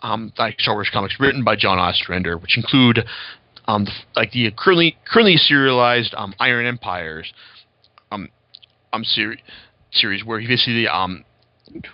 um, 0.03 0.33
like 0.39 0.61
Star 0.61 0.75
Wars 0.75 0.91
comics 0.93 1.17
written 1.19 1.43
by 1.43 1.57
John 1.57 1.79
Ostrander, 1.79 2.37
which 2.37 2.57
include 2.57 3.01
um, 3.67 3.87
like 4.17 4.33
the 4.33 4.51
currently 4.57 4.97
currently 5.07 5.37
serialized 5.37 6.15
um, 6.17 6.35
Iron 6.41 6.67
Empires 6.67 7.33
um, 8.11 8.29
um 8.93 9.05
series 9.05 9.41
series 9.93 10.25
where 10.25 10.41
he 10.41 10.47
basically 10.47 10.89
um 10.89 11.25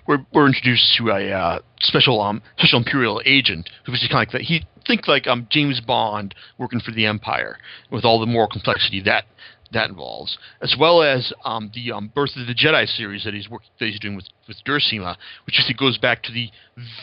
we're, 0.07 0.25
we're 0.33 0.47
introduced 0.47 0.97
to 0.99 1.11
a 1.11 1.31
uh, 1.31 1.59
special 1.81 2.21
um 2.21 2.43
special 2.57 2.79
imperial 2.79 3.21
agent 3.25 3.69
who 3.85 3.93
was 3.93 4.07
kind 4.11 4.27
of 4.27 4.35
like 4.35 4.43
he 4.43 4.67
think 4.87 5.07
like 5.09 5.27
um 5.27 5.47
James 5.51 5.81
Bond 5.81 6.35
working 6.59 6.81
for 6.81 6.93
the 6.93 7.07
Empire 7.07 7.59
with 7.91 8.05
all 8.05 8.21
the 8.21 8.27
moral 8.27 8.49
complexity 8.49 9.03
that 9.03 9.25
that 9.73 9.91
involves, 9.91 10.39
as 10.63 10.75
well 10.79 11.03
as 11.03 11.33
um, 11.45 11.71
the 11.75 11.93
um, 11.93 12.11
Birth 12.15 12.31
of 12.37 12.47
the 12.47 12.55
Jedi 12.55 12.87
series 12.87 13.25
that 13.25 13.35
he's 13.35 13.51
work, 13.51 13.63
that 13.79 13.87
he's 13.87 14.01
doing 14.01 14.17
with 14.17 14.27
with 14.47 14.57
Duursema, 14.67 15.17
which 15.45 15.57
just 15.57 15.77
goes 15.79 15.99
back 15.99 16.23
to 16.23 16.33
the 16.33 16.51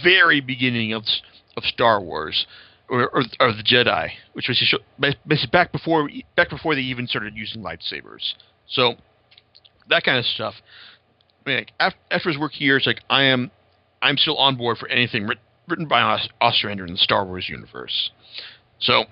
very 0.03 0.41
beginning 0.41 0.93
of 0.93 1.03
of 1.57 1.63
Star 1.63 2.01
Wars 2.01 2.45
or, 2.89 3.09
or, 3.09 3.23
or 3.39 3.53
the 3.53 3.63
Jedi, 3.63 4.09
which 4.33 4.47
was 4.47 4.75
basically 4.99 5.49
back 5.51 5.71
before 5.71 6.09
back 6.35 6.49
before 6.49 6.75
they 6.75 6.81
even 6.81 7.07
started 7.07 7.35
using 7.35 7.61
lightsabers. 7.61 8.33
So 8.67 8.95
that 9.89 10.03
kind 10.03 10.17
of 10.17 10.25
stuff. 10.25 10.55
I 11.45 11.49
mean, 11.49 11.57
like, 11.59 11.71
after, 11.79 11.99
after 12.11 12.29
his 12.29 12.39
work 12.39 12.53
here, 12.53 12.77
it's 12.77 12.87
like 12.87 13.01
I 13.09 13.23
am, 13.23 13.51
I'm 14.01 14.17
still 14.17 14.37
on 14.37 14.55
board 14.55 14.77
for 14.77 14.87
anything 14.87 15.27
writ, 15.27 15.37
written 15.67 15.87
by 15.87 16.19
Ostrander 16.41 16.85
in 16.85 16.93
the 16.93 16.97
Star 16.97 17.25
Wars 17.25 17.47
universe. 17.47 18.11
So, 18.79 19.03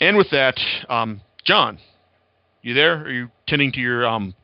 and 0.00 0.16
with 0.16 0.30
that, 0.30 0.58
um, 0.88 1.20
John, 1.44 1.78
you 2.62 2.74
there? 2.74 3.04
Are 3.04 3.10
you 3.10 3.30
tending 3.46 3.72
to 3.72 3.80
your 3.80 4.06
um, 4.06 4.34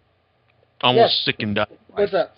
almost 0.80 1.14
yes. 1.14 1.22
sick 1.24 1.36
and 1.40 1.54
die? 1.54 1.66
What's 1.92 2.14
up? 2.14 2.34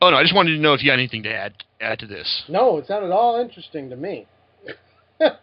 Oh 0.00 0.10
no, 0.10 0.16
I 0.16 0.22
just 0.22 0.34
wanted 0.34 0.52
to 0.56 0.58
know 0.58 0.72
if 0.74 0.82
you 0.82 0.90
had 0.90 0.98
anything 0.98 1.22
to 1.24 1.32
add 1.32 1.54
add 1.80 1.98
to 1.98 2.06
this. 2.06 2.44
No, 2.48 2.78
it 2.78 2.86
sounded 2.86 3.10
all 3.12 3.40
interesting 3.40 3.90
to 3.90 3.96
me. 3.96 4.26
it 5.20 5.36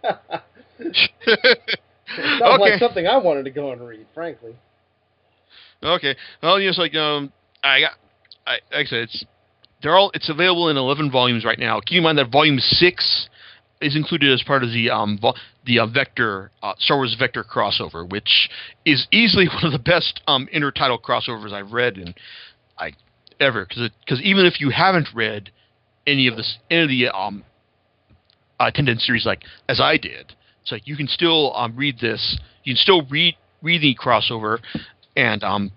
sounds 0.80 1.10
okay. 2.20 2.58
like 2.58 2.80
something 2.80 3.06
I 3.06 3.18
wanted 3.18 3.46
to 3.46 3.52
go 3.52 3.72
and 3.72 3.86
read, 3.86 4.06
frankly. 4.14 4.56
Okay. 5.84 6.16
Well, 6.42 6.60
just 6.60 6.80
like 6.80 6.96
um, 6.96 7.32
I 7.64 7.82
got, 7.82 7.92
I 8.46 8.52
like 8.76 8.86
I 8.88 8.90
said, 8.90 9.00
it's 9.00 9.26
they're 9.82 9.96
all 9.96 10.12
it's 10.14 10.30
available 10.30 10.70
in 10.70 10.78
eleven 10.78 11.12
volumes 11.12 11.46
right 11.46 11.60
now. 11.60 11.80
Keep 11.80 11.98
in 11.98 12.04
mind 12.04 12.18
that 12.18 12.32
volume 12.32 12.60
six 12.60 13.30
is 13.82 13.96
included 13.96 14.34
as 14.34 14.42
part 14.44 14.64
of 14.64 14.72
the 14.72 14.90
um 14.90 15.18
vo- 15.22 15.36
the 15.66 15.80
uh, 15.80 15.86
Vector 15.86 16.52
uh, 16.64 16.74
Star 16.78 16.98
Wars 16.98 17.16
Vector 17.18 17.44
crossover, 17.44 18.10
which 18.10 18.50
is 18.86 19.08
easily 19.12 19.48
one 19.54 19.66
of 19.66 19.72
the 19.72 19.80
best 19.80 20.22
um 20.28 20.48
intertitle 20.54 21.00
crossovers 21.00 21.54
I've 21.54 21.72
read 21.72 21.98
in 21.98 22.14
I 22.78 22.94
ever 23.40 23.66
because 23.66 23.90
because 24.00 24.22
even 24.22 24.46
if 24.46 24.60
you 24.60 24.70
haven't 24.70 25.10
read 25.14 25.52
any 26.08 26.28
of 26.28 26.36
this 26.36 26.58
any 26.70 26.84
of 26.84 26.90
the 26.90 27.10
um 27.10 27.44
uh, 28.60 28.72
Tendance 28.72 29.06
series 29.06 29.26
like 29.26 29.44
as 29.68 29.82
I 29.82 29.98
did, 29.98 30.34
it's 30.62 30.72
like 30.72 30.88
you 30.88 30.96
can 30.96 31.08
still 31.08 31.56
um 31.56 31.76
read 31.76 32.00
this. 32.00 32.40
You 32.64 32.74
can 32.74 32.82
still 32.82 33.06
read 33.08 33.36
read 33.62 33.82
the 33.82 33.96
crossover 33.96 34.60
and 35.16 35.44
um 35.44 35.72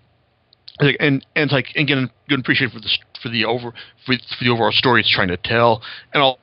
and 0.79 1.25
and 1.35 1.51
like 1.51 1.67
again 1.75 2.09
good 2.27 2.39
appreciate 2.39 2.71
for 2.71 2.79
the 2.79 2.89
for 3.21 3.29
the 3.29 3.45
over 3.45 3.71
for, 4.05 4.15
for 4.15 4.43
the 4.43 4.49
overall 4.49 4.71
story 4.71 5.01
it's 5.01 5.13
trying 5.13 5.27
to 5.27 5.37
tell 5.37 5.81
and 6.13 6.23
all 6.23 6.39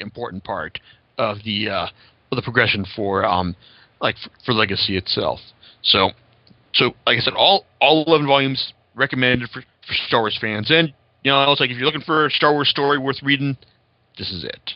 important 0.00 0.44
part 0.44 0.78
of 1.18 1.38
the 1.44 1.68
uh, 1.68 1.86
of 2.30 2.36
the 2.36 2.42
progression 2.42 2.84
for 2.96 3.24
um 3.24 3.54
like 4.00 4.16
for, 4.18 4.30
for 4.46 4.52
legacy 4.52 4.96
itself. 4.96 5.40
So 5.82 6.10
so 6.74 6.86
like 7.06 7.18
i 7.18 7.20
said 7.20 7.34
all 7.34 7.64
all 7.80 8.04
11 8.06 8.26
volumes 8.26 8.72
recommended 8.94 9.48
for, 9.50 9.62
for 9.86 9.94
star 10.06 10.20
wars 10.20 10.38
fans. 10.40 10.70
And 10.70 10.92
you 11.24 11.30
know 11.30 11.50
it's 11.52 11.60
like 11.60 11.70
if 11.70 11.76
you're 11.76 11.86
looking 11.86 12.02
for 12.02 12.26
a 12.26 12.30
star 12.30 12.52
wars 12.52 12.68
story 12.68 12.98
worth 12.98 13.22
reading 13.22 13.56
this 14.16 14.30
is 14.30 14.44
it. 14.44 14.72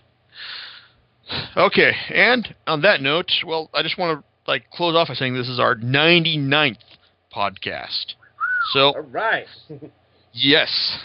Okay 1.56 1.92
and 2.10 2.54
on 2.66 2.82
that 2.82 3.00
note 3.00 3.30
well 3.46 3.70
i 3.74 3.82
just 3.82 3.98
want 3.98 4.18
to 4.18 4.24
like 4.46 4.70
close 4.70 4.94
off 4.94 5.08
by 5.08 5.14
saying 5.14 5.34
this 5.34 5.48
is 5.48 5.60
our 5.60 5.76
99th 5.76 6.76
podcast. 7.34 8.14
So, 8.72 8.80
all 8.80 9.00
right. 9.00 9.46
yes, 10.32 10.98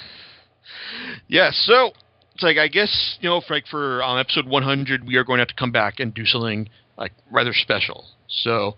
yes. 1.27 1.61
So 1.65 1.91
it's 2.33 2.43
like 2.43 2.57
I 2.57 2.67
guess 2.67 3.17
you 3.21 3.29
know, 3.29 3.41
for, 3.41 3.53
like 3.53 3.67
for 3.67 4.03
um, 4.03 4.17
episode 4.19 4.47
100, 4.47 5.07
we 5.07 5.15
are 5.15 5.23
going 5.23 5.37
to 5.37 5.41
have 5.41 5.47
to 5.49 5.55
come 5.55 5.71
back 5.71 5.99
and 5.99 6.13
do 6.13 6.25
something 6.25 6.69
like 6.97 7.11
rather 7.31 7.53
special. 7.53 8.05
So, 8.27 8.75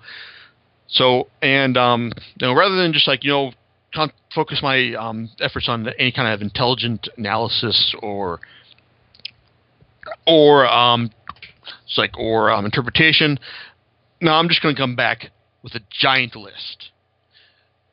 so 0.87 1.27
and 1.41 1.77
um, 1.77 2.11
you 2.39 2.47
know, 2.47 2.53
rather 2.53 2.75
than 2.75 2.93
just 2.93 3.07
like 3.07 3.23
you 3.23 3.31
know, 3.31 3.51
focus 4.33 4.59
my 4.61 4.93
um, 4.93 5.29
efforts 5.39 5.67
on 5.67 5.87
any 5.99 6.11
kind 6.11 6.33
of 6.33 6.41
intelligent 6.41 7.09
analysis 7.17 7.95
or 8.01 8.39
or 10.25 10.67
um, 10.67 11.11
it's 11.85 11.97
like 11.97 12.17
or 12.17 12.51
um, 12.51 12.65
interpretation. 12.65 13.39
No, 14.21 14.32
I'm 14.34 14.49
just 14.49 14.62
going 14.62 14.75
to 14.75 14.82
come 14.82 14.95
back 14.95 15.32
with 15.63 15.75
a 15.75 15.79
giant 15.89 16.36
list. 16.36 16.91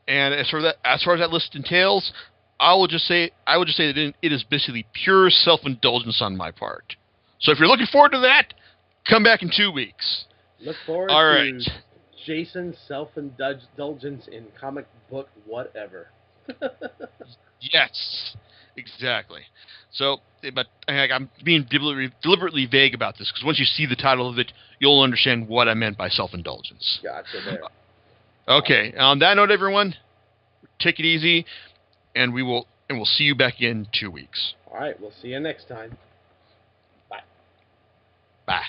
And 0.09 0.35
as 0.35 0.49
far 0.51 0.61
as 0.61 0.65
that, 0.65 0.77
as 0.85 1.03
far 1.03 1.15
as 1.15 1.21
that 1.21 1.31
list 1.31 1.55
entails, 1.55 2.13
I 2.61 2.75
will 2.75 2.87
just 2.87 3.07
say 3.07 3.31
I 3.47 3.57
will 3.57 3.65
just 3.65 3.77
say 3.77 3.93
that 3.93 4.15
it 4.23 4.33
is 4.33 4.45
basically 4.45 4.87
pure 4.93 5.31
self-indulgence 5.31 6.23
on 6.23 6.37
my 6.37 6.51
part. 6.51 6.97
So 7.41 7.53
if 7.53 7.59
you're 7.59 7.69
looking 7.69 7.87
forward 7.87 8.13
to 8.13 8.21
that, 8.21 8.55
come 9.09 9.23
back 9.23 9.43
in 9.43 9.51
two 9.55 9.71
weeks. 9.71 10.25
Look 10.61 10.77
forward 10.87 11.11
All 11.11 11.23
to 11.23 11.29
right. 11.29 11.63
Jason's 12.25 12.77
self-indulgence 12.89 14.29
in 14.29 14.47
comic 14.59 14.87
book 15.11 15.29
whatever. 15.45 16.09
Yes, 17.73 18.37
Exactly. 18.77 19.43
So, 19.93 20.19
eh, 20.45 20.51
but 20.55 20.67
I'm 20.89 21.31
being 21.45 21.67
deliberately, 21.71 22.67
vague 22.67 22.95
about 22.95 23.19
this 23.19 23.31
because 23.31 23.45
once 23.45 23.59
you 23.59 23.65
see 23.65 23.87
the 23.87 23.97
title 23.97 24.29
of 24.29 24.39
it, 24.39 24.53
you'll 24.79 25.01
understand 25.01 25.49
what 25.49 25.69
I 25.69 25.75
meant 25.75 25.97
by 25.97 26.09
self 26.09 26.35
indulgence. 26.35 27.01
Gotcha. 27.03 27.41
There. 27.45 27.65
Uh, 27.65 28.59
okay. 28.59 28.93
On 28.99 29.19
that 29.21 29.35
note, 29.35 29.51
everyone, 29.51 29.95
take 30.79 31.01
it 31.01 31.07
easy, 31.07 31.47
and 32.15 32.35
we 32.35 32.43
will 32.43 32.67
and 32.89 32.99
we'll 32.99 33.07
see 33.07 33.25
you 33.25 33.35
back 33.35 33.61
in 33.61 33.89
two 33.99 34.11
weeks. 34.11 34.55
All 34.71 34.79
right. 34.79 34.99
We'll 35.01 35.13
see 35.23 35.29
you 35.29 35.41
next 35.41 35.69
time. 35.69 35.97
Bye. 37.09 37.21
Bye. 38.47 38.63